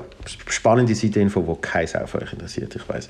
spannende 0.47 0.93
Seiteninfo, 0.93 1.41
die 1.41 1.61
kein 1.61 1.87
Sau 1.87 2.05
von 2.05 2.21
euch 2.21 2.33
interessiert, 2.33 2.75
ich 2.75 2.87
weiß. 2.87 3.09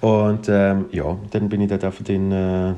Und 0.00 0.48
ähm, 0.48 0.86
ja, 0.92 1.18
dann 1.32 1.48
bin 1.48 1.60
ich 1.60 1.68
dort 1.70 1.82
einfach 1.82 2.08
in, 2.08 2.30
äh, 2.30 2.74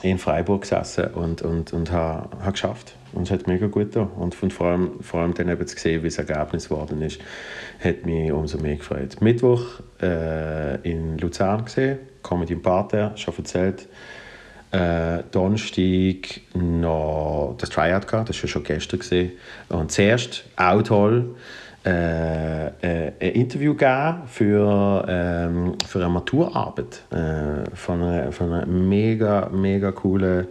in 0.00 0.16
Freiburg 0.16 0.62
gesessen 0.62 1.08
und, 1.08 1.42
und, 1.42 1.74
und 1.74 1.90
habe 1.92 2.30
ha 2.42 2.50
geschafft. 2.50 2.94
Und 3.12 3.24
es 3.24 3.30
hat 3.30 3.46
mega 3.46 3.66
gut 3.66 3.92
getan. 3.92 4.08
Und 4.16 4.34
von 4.34 4.50
vor, 4.50 4.68
allem, 4.68 5.02
vor 5.02 5.20
allem 5.20 5.34
dann 5.34 5.50
eben 5.50 5.66
zu 5.66 5.78
sehen, 5.78 6.02
wie 6.02 6.08
das 6.08 6.16
Ergebnis 6.16 6.70
geworden 6.70 7.02
ist, 7.02 7.20
hat 7.84 8.06
mich 8.06 8.32
umso 8.32 8.56
mehr 8.56 8.76
gefreut. 8.76 9.20
Mittwoch 9.20 9.80
äh, 10.00 10.76
in 10.88 11.18
Luzern 11.18 11.66
gesehen, 11.66 11.98
Comedy 12.22 12.54
im 12.54 12.62
Parterre, 12.62 13.18
schon 13.18 13.34
erzählt 13.36 13.86
äh, 14.72 15.22
Donnerstag 15.30 16.40
noch 16.54 17.54
das 17.58 17.70
Tryout 17.70 18.08
gehabt, 18.08 18.28
das 18.28 18.42
war 18.42 18.48
schon 18.48 18.64
gestern. 18.64 19.00
Gewesen. 19.00 19.32
Und 19.68 19.92
zuerst, 19.92 20.44
auch 20.56 20.82
toll, 20.82 21.34
äh, 21.84 22.66
äh, 22.66 23.12
ein 23.20 23.32
Interview 23.32 23.74
gegeben 23.74 24.22
für, 24.26 25.04
ähm, 25.08 25.74
für 25.86 25.98
eine 25.98 26.08
Maturarbeit 26.08 27.02
äh, 27.10 27.74
von, 27.74 28.02
einer, 28.02 28.32
von 28.32 28.52
einer 28.52 28.66
mega, 28.66 29.48
mega 29.52 29.90
coolen 29.90 30.46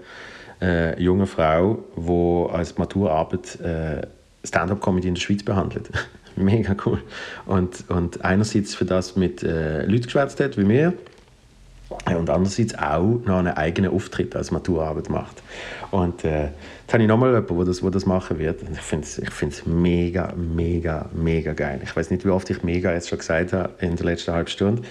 äh, 0.62 1.02
jungen 1.02 1.28
Frau, 1.28 1.80
die 1.96 2.54
als 2.54 2.78
Maturarbeit 2.78 3.60
äh, 3.62 4.02
Stand-up-Comedy 4.44 5.08
in 5.08 5.16
der 5.16 5.22
Schweiz 5.22 5.44
behandelt. 5.44 5.90
mega 6.36 6.76
cool. 6.86 7.02
Und, 7.46 7.90
und 7.90 8.24
einerseits 8.26 8.76
für 8.76 8.86
das 8.86 9.16
mit 9.16 9.42
äh, 9.42 9.86
Leuten 9.86 10.04
geschwätzt 10.04 10.40
hat, 10.40 10.58
wie 10.58 10.64
mir, 10.64 10.94
und 12.06 12.30
andererseits 12.30 12.78
auch 12.78 13.20
noch 13.26 13.40
einen 13.40 13.54
eigenen 13.56 13.92
Auftritt 13.92 14.36
als 14.36 14.52
Maturarbeit 14.52 15.10
macht. 15.10 15.42
Und 15.92 16.24
äh, 16.24 16.46
jetzt 16.46 16.94
habe 16.94 17.04
ich 17.04 17.10
nochmal 17.10 17.30
jemanden, 17.30 17.58
der 17.58 17.66
das, 17.66 17.84
wo 17.84 17.90
das 17.90 18.06
machen 18.06 18.40
wird. 18.40 18.62
Und 18.64 18.72
ich 18.74 18.82
finde 18.82 19.06
es 19.06 19.20
ich 19.20 19.66
mega, 19.66 20.34
mega, 20.36 21.10
mega 21.14 21.54
geil. 21.54 21.82
Ich 21.84 21.96
weiß 21.96 22.12
nicht, 22.12 22.26
wie 22.26 22.30
oft 22.30 22.50
ich 22.50 22.64
mega 22.64 22.94
jetzt 22.94 23.10
schon 23.10 23.18
gesagt 23.18 23.54
habe 23.54 23.70
in 23.80 23.96
der 23.96 24.06
letzten 24.06 24.34
halben 24.34 24.50
Stunde. 24.50 24.84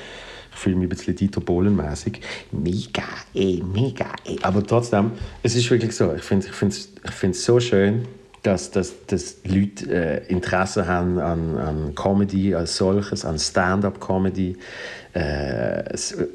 Ich 0.52 0.58
fühle 0.58 0.76
mich 0.76 0.86
ein 0.86 0.90
bisschen 0.90 1.16
Dieter 1.16 1.40
Bohlen-mäßig. 1.40 2.20
Mega, 2.52 3.04
ey, 3.34 3.62
mega, 3.72 4.06
ey. 4.26 4.38
Aber 4.42 4.66
trotzdem, 4.66 5.12
es 5.42 5.54
ist 5.54 5.70
wirklich 5.70 5.94
so. 5.94 6.12
Ich 6.14 6.22
finde 6.22 6.48
es 6.48 6.88
ich 7.04 7.22
ich 7.22 7.40
so 7.40 7.60
schön, 7.60 8.06
dass, 8.42 8.70
dass, 8.70 9.06
dass 9.06 9.36
Leute 9.44 9.90
äh, 9.90 10.26
Interesse 10.28 10.86
haben 10.86 11.18
an, 11.18 11.58
an 11.58 11.94
Comedy 11.94 12.54
als 12.54 12.76
solches, 12.76 13.24
an 13.24 13.38
Stand-up-Comedy 13.38 14.56
äh, 15.12 15.82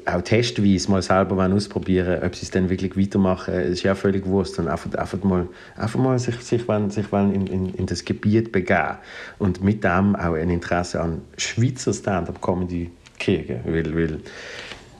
auch 0.04 0.20
testweise 0.20 0.90
mal 0.90 1.00
selber 1.00 1.50
ausprobieren 1.50 2.22
ob 2.22 2.34
sie 2.34 2.42
es 2.42 2.50
dann 2.50 2.68
wirklich 2.68 2.96
weitermachen, 2.96 3.54
ist 3.54 3.82
ja 3.82 3.94
völlig 3.94 4.26
wurscht. 4.26 4.58
Und 4.58 4.68
einfach, 4.68 4.92
einfach 4.94 5.22
mal, 5.24 5.48
einfach 5.76 5.98
mal 5.98 6.18
sich, 6.18 6.36
sich, 6.36 6.68
wollen, 6.68 6.90
sich 6.90 7.10
wollen 7.10 7.34
in, 7.34 7.46
in, 7.46 7.74
in 7.74 7.86
das 7.86 8.04
Gebiet 8.04 8.52
begeben 8.52 8.98
und 9.38 9.64
mit 9.64 9.82
dem 9.82 10.14
auch 10.14 10.34
ein 10.34 10.50
Interesse 10.50 11.00
an 11.00 11.22
Schweizer 11.38 11.94
Stand-up-Comedy 11.94 12.90
kriegen. 13.18 13.60
Weil, 13.64 13.96
weil 13.96 14.20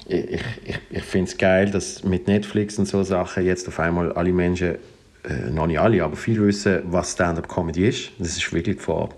ich, 0.06 0.40
ich, 0.64 0.78
ich 0.90 1.02
finde 1.02 1.30
es 1.30 1.36
geil, 1.36 1.70
dass 1.70 2.02
mit 2.02 2.28
Netflix 2.28 2.78
und 2.78 2.86
so 2.86 3.02
Sachen 3.02 3.44
jetzt 3.44 3.68
auf 3.68 3.78
einmal 3.78 4.12
alle 4.12 4.32
Menschen, 4.32 4.76
äh, 5.24 5.50
noch 5.50 5.66
nicht 5.66 5.80
alle, 5.80 6.02
aber 6.02 6.16
viele 6.16 6.46
wissen, 6.46 6.80
was 6.84 7.12
Stand-up-Comedy 7.12 7.88
ist. 7.88 8.12
Das 8.18 8.28
ist 8.28 8.52
wirklich 8.54 8.80
vor 8.80 9.10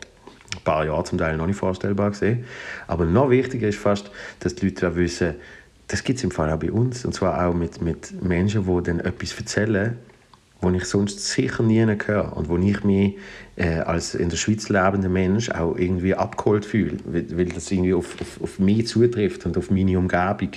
paar 0.69 0.85
Jahren 0.85 1.05
zum 1.05 1.19
Teil 1.19 1.37
noch 1.37 1.47
nicht 1.47 1.57
vorstellbar 1.57 2.11
gesehen. 2.11 2.45
Aber 2.87 3.07
noch 3.07 3.31
wichtiger 3.31 3.69
ist 3.69 3.79
fast, 3.79 4.11
dass 4.41 4.55
die 4.55 4.67
Leute 4.67 4.91
auch 4.91 4.97
wissen, 4.97 5.35
das 5.89 6.05
gibt 6.05 6.19
es 6.19 6.25
im 6.25 6.31
Fall 6.31 6.53
auch 6.53 6.59
bei 6.59 6.71
uns. 6.71 7.05
Und 7.07 7.15
zwar 7.15 7.47
auch 7.47 7.55
mit, 7.55 7.81
mit 7.81 8.23
Menschen, 8.23 8.67
die 8.67 8.83
dann 8.83 9.01
etwas 9.01 9.39
erzählen, 9.39 9.97
wo 10.61 10.71
ich 10.71 10.85
sonst 10.85 11.27
sicher 11.27 11.63
nie 11.63 11.87
höre 11.87 12.37
und 12.37 12.49
wo 12.49 12.59
ich 12.59 12.85
mich 12.85 13.17
äh, 13.57 13.79
als 13.79 14.15
in 14.15 14.29
der 14.29 14.37
Schweiz 14.37 14.69
lebender 14.69 15.09
Mensch 15.09 15.51
auch 15.51 15.77
irgendwie 15.77 16.15
abgeholt 16.15 16.67
fühle, 16.67 16.99
weil, 17.07 17.25
weil 17.39 17.47
das 17.47 17.71
irgendwie 17.71 17.95
auf, 17.95 18.21
auf, 18.21 18.43
auf 18.43 18.59
mich 18.59 18.89
zutrifft 18.89 19.47
und 19.47 19.57
auf 19.57 19.71
meine 19.71 19.99
Umgebung. 19.99 20.51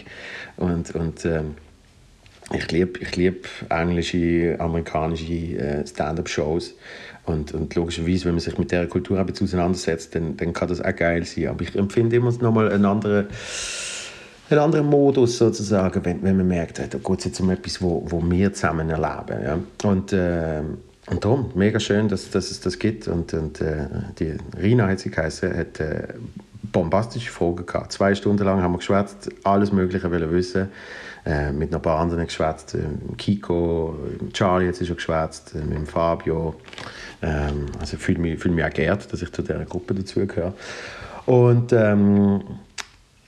Und, 0.58 0.93
und 0.95 1.24
ähm, 1.26 1.56
ich 2.54 2.69
liebe 2.71 3.00
ich 3.00 3.15
lieb 3.15 3.47
englische, 3.69 4.58
amerikanische 4.60 5.58
äh, 5.58 5.88
Stand-up-Shows 5.88 6.76
und, 7.25 7.53
und 7.53 7.75
logischerweise, 7.75 8.25
wenn 8.25 8.34
man 8.34 8.39
sich 8.39 8.57
mit 8.57 8.71
dieser 8.71 8.88
Kultur 8.88 9.19
ein 9.19 9.29
auseinandersetzt, 9.29 10.15
dann, 10.15 10.38
dann 10.38 10.53
kann 10.53 10.67
das 10.67 10.81
auch 10.81 10.95
geil 10.95 11.23
sein. 11.25 11.47
Aber 11.47 11.62
ich 11.62 11.75
empfinde 11.75 12.15
immer 12.15 12.31
noch 12.31 12.53
mal 12.53 12.71
einen 12.71 12.86
anderen, 12.86 13.27
einen 14.49 14.60
anderen 14.60 14.88
Modus 14.88 15.38
sozusagen, 15.38 16.03
wenn, 16.03 16.23
wenn 16.23 16.38
man 16.38 16.47
merkt, 16.47 16.79
da 16.79 16.86
geht 16.86 17.19
es 17.19 17.25
jetzt 17.25 17.39
um 17.39 17.49
etwas, 17.51 17.81
wo, 17.81 18.03
wo 18.07 18.21
wir 18.29 18.53
zusammen 18.53 18.89
erleben. 18.89 19.43
Ja? 19.43 19.60
Und, 19.89 20.13
äh, 20.13 20.62
und 21.10 21.23
darum, 21.23 21.51
mega 21.55 21.79
schön, 21.79 22.07
dass, 22.07 22.29
dass 22.31 22.51
es 22.51 22.60
das 22.60 22.79
gibt. 22.79 23.07
Und, 23.07 23.34
und 23.34 23.62
äh, 23.62 23.88
die 24.19 24.38
Rina 24.60 24.88
hat 24.88 24.99
sie 24.99 25.12
geheißen, 25.12 25.55
hat 25.55 25.79
äh, 25.79 26.07
bombastische 26.71 27.31
Fragen 27.31 27.65
gehabt. 27.65 27.91
Zwei 27.91 28.15
Stunden 28.15 28.43
lang 28.43 28.62
haben 28.62 28.73
wir 28.73 28.77
geschwätzt, 28.77 29.29
alles 29.43 29.71
Mögliche 29.71 30.12
wollen 30.12 30.31
wissen. 30.31 30.69
Äh, 31.23 31.51
mit 31.51 31.71
noch 31.71 31.79
ein 31.79 31.84
paar 31.84 31.99
anderen 31.99 32.25
geschwätzt. 32.25 32.73
Äh, 32.73 32.79
Kiko, 33.17 33.95
Charlie 34.34 34.67
hat 34.67 34.75
sie 34.75 34.88
schon 34.88 34.95
geschwätzt, 34.95 35.53
äh, 35.53 35.63
mit 35.63 35.88
Fabio. 35.88 36.55
Ähm, 37.21 37.67
also 37.79 37.95
ich 37.95 38.01
fühle 38.01 38.19
mich, 38.19 38.39
fühle 38.39 38.55
mich 38.55 38.65
auch 38.65 38.71
geehrt, 38.71 39.12
dass 39.13 39.21
ich 39.21 39.31
zu 39.31 39.43
dieser 39.43 39.65
Gruppe 39.65 39.93
dazugehöre. 39.93 40.53
Und 41.27 41.73
ähm, 41.73 42.41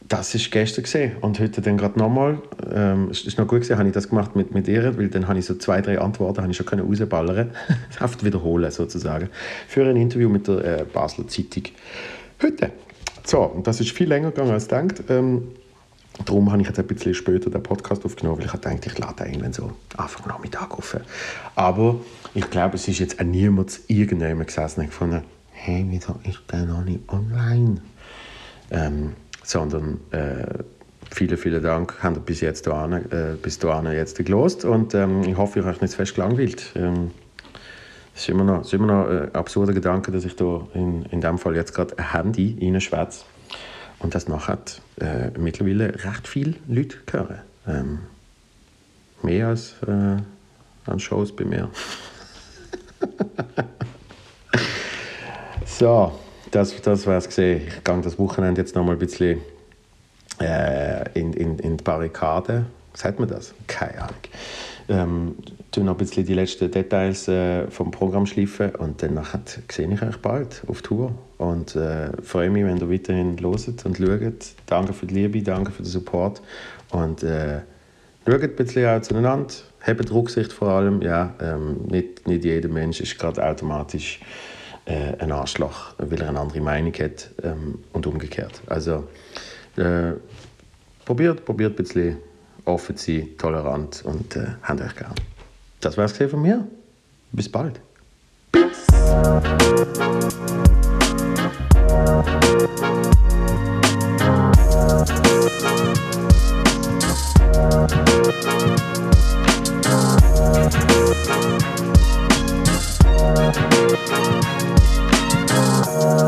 das 0.10 0.34
ist 0.34 0.52
gestern 0.52 0.84
gesehen 0.84 1.14
und 1.22 1.40
heute 1.40 1.62
dann 1.62 1.78
gerade 1.78 2.00
nochmal. 2.00 2.40
Ähm, 2.74 3.10
es 3.12 3.26
ist 3.26 3.38
noch 3.38 3.48
gut 3.48 3.60
gesehen, 3.60 3.78
habe 3.78 3.88
ich 3.88 3.94
das 3.94 4.10
gemacht 4.10 4.36
mit, 4.36 4.54
mit 4.54 4.68
ihr, 4.68 4.98
weil 4.98 5.10
dann 5.10 5.28
habe 5.28 5.38
ich 5.38 5.46
so 5.46 5.56
zwei, 5.56 5.82
drei 5.82 6.00
Antworten 6.00 6.42
habe 6.42 6.52
ich 6.52 6.58
schon 6.58 6.66
können 6.66 6.88
rausballern, 6.88 7.52
oft 8.02 8.24
wiederholen 8.26 8.72
sozusagen, 8.72 9.30
für 9.68 9.86
ein 9.86 9.96
Interview 9.96 10.30
mit 10.30 10.48
der 10.48 10.82
äh, 10.82 10.86
Basler 10.92 11.28
Zeitung 11.28 11.66
heute. 12.42 12.72
So, 13.26 13.42
und 13.42 13.68
das 13.68 13.80
ist 13.80 13.92
viel 13.92 14.08
länger 14.08 14.32
gegangen 14.32 14.52
als 14.52 14.68
gedacht. 14.68 15.04
Ähm, 15.10 15.50
Darum 16.26 16.52
habe 16.52 16.62
ich 16.62 16.68
jetzt 16.68 16.80
ein 16.80 16.86
bisschen 16.86 17.14
später 17.14 17.50
den 17.50 17.64
Podcast 17.64 18.06
aufgenommen, 18.06 18.38
weil 18.38 18.46
ich 18.46 18.52
dachte, 18.52 18.80
ich 18.86 18.98
lade 19.00 19.26
irgendwann 19.26 19.54
so 19.54 19.72
Anfang 19.98 20.28
Nachmittag 20.28 20.72
auf. 20.72 20.98
Aber 21.56 21.96
ich 22.36 22.50
glaube, 22.50 22.76
es 22.76 22.88
ist 22.88 23.00
jetzt 23.00 23.20
auch 23.20 23.26
niemand 23.26 23.80
irgendjemand 23.88 24.48
gesessen 24.48 24.82
und 24.82 24.88
gefunden, 24.88 25.24
hey, 25.52 25.86
wieso 25.90 26.16
ist 26.24 26.42
der 26.52 26.66
noch 26.66 26.84
nicht 26.84 27.00
online? 27.10 27.82
Ähm, 28.70 29.14
sondern 29.44 30.00
äh, 30.12 30.64
vielen, 31.12 31.38
vielen 31.38 31.64
Dank, 31.64 31.96
habt 32.02 32.18
ihr 32.18 32.22
bis 32.22 32.42
jetzt 32.42 32.68
dahin, 32.68 33.12
äh, 33.12 33.36
bis 33.42 33.58
dahin 33.60 33.92
jetzt 33.92 34.24
gelost 34.24 34.66
und 34.66 34.94
ähm, 34.94 35.24
ich 35.24 35.36
hoffe, 35.36 35.60
ihr 35.60 35.66
habt 35.66 35.82
nicht 35.82 35.92
zu 35.92 35.98
fest 35.98 36.16
gelangweilt. 36.16 36.74
Ähm, 36.76 37.12
es 38.16 38.22
ist 38.22 38.30
immer 38.30 38.44
noch, 38.44 38.62
ist 38.62 38.74
immer 38.74 38.88
noch 38.88 39.08
ein 39.10 39.34
absurder 39.36 39.74
Gedanke, 39.74 40.12
dass 40.12 40.26
ich 40.26 40.36
da 40.36 40.68
in, 40.74 41.04
in 41.06 41.22
dem 41.22 41.38
Fall 41.38 41.56
jetzt 41.56 41.74
gerade 41.74 41.98
ein 41.98 42.14
Handy 42.14 42.58
reinschwätze 42.62 43.26
und 44.00 44.14
das 44.14 44.28
nachher 44.28 44.60
äh, 45.00 45.32
mittlerweile 45.38 45.94
recht 46.04 46.28
viele 46.28 46.56
Leute 46.68 46.98
hören. 47.12 47.42
Ähm, 47.68 48.00
mehr 49.22 49.48
als 49.48 49.76
äh, 49.88 50.18
an 50.86 51.00
Shows 51.00 51.36
bei 51.36 51.46
mir. 51.46 51.70
So, 55.80 56.12
das, 56.52 56.80
das 56.82 57.08
war 57.08 57.18
es 57.18 57.28
gesehen. 57.28 57.68
Ich 57.68 57.84
gehe 57.84 58.02
das 58.02 58.20
Wochenende 58.20 58.62
jetzt 58.62 58.76
noch 58.76 58.86
mal 58.86 58.92
ein 58.92 59.00
bisschen 59.00 59.42
äh, 60.40 61.10
in, 61.20 61.34
in, 61.34 61.58
in 61.58 61.78
die 61.78 61.84
Barrikade. 61.84 62.66
Sagt 62.94 63.20
man 63.20 63.28
das? 63.28 63.56
Keine 63.66 64.04
Ahnung. 64.04 64.16
Ähm, 64.90 65.36
tue 65.72 65.84
noch 65.84 65.94
ein 65.94 65.98
bisschen 65.98 66.26
die 66.26 66.34
letzten 66.34 66.70
Details 66.70 67.28
äh, 67.28 67.68
vom 67.68 67.92
Programm 67.92 68.26
schleifen 68.26 68.76
und 68.76 69.02
dann 69.02 69.20
sehe 69.72 69.92
ich 69.92 70.02
euch 70.02 70.18
bald 70.18 70.64
auf 70.68 70.82
Tour 70.82 71.14
und 71.38 71.76
äh, 71.76 72.10
freue 72.22 72.50
mich, 72.50 72.66
wenn 72.66 72.78
ihr 72.78 72.92
weiterhin 72.92 73.38
loset 73.38 73.86
und 73.86 73.98
schaut. 73.98 74.56
Danke 74.66 74.94
für 74.94 75.06
die 75.06 75.14
Liebe, 75.14 75.42
danke 75.42 75.72
für 75.72 75.84
den 75.84 75.90
Support 75.90 76.42
und 76.92 77.24
äh, 77.24 77.62
schaut 78.28 78.42
ein 78.42 78.56
bisschen 78.56 78.88
auch 78.88 79.02
zueinander, 79.02 79.54
habt 79.82 80.12
Rücksicht 80.12 80.52
vor 80.52 80.70
allem, 80.70 81.02
ja, 81.02 81.34
ähm, 81.42 81.84
nicht, 81.90 82.28
nicht 82.28 82.44
jeder 82.44 82.70
Mensch 82.70 83.00
ist 83.00 83.18
gerade 83.18 83.46
automatisch 83.46 84.20
äh, 84.86 85.14
ein 85.18 85.32
Arschloch, 85.32 85.94
weil 85.98 86.22
er 86.22 86.30
eine 86.30 86.40
andere 86.42 86.60
Meinung 86.60 86.94
hat 86.94 87.30
ähm, 87.42 87.80
und 87.94 88.06
umgekehrt. 88.06 88.62
Also 88.68 89.06
äh, 89.78 90.12
probiert, 91.06 91.46
probiert 91.46 91.72
ein 91.72 91.76
bisschen 91.84 92.18
offen 92.66 92.98
sein, 92.98 93.30
tolerant 93.38 94.04
und 94.06 94.36
äh, 94.36 94.48
habt 94.62 94.82
euch 94.82 94.96
gern. 94.96 95.16
Das 95.82 95.98
war's 95.98 96.14
von 96.18 96.42
mir. 96.42 96.68
Bis 97.32 97.50
bald. 97.50 97.80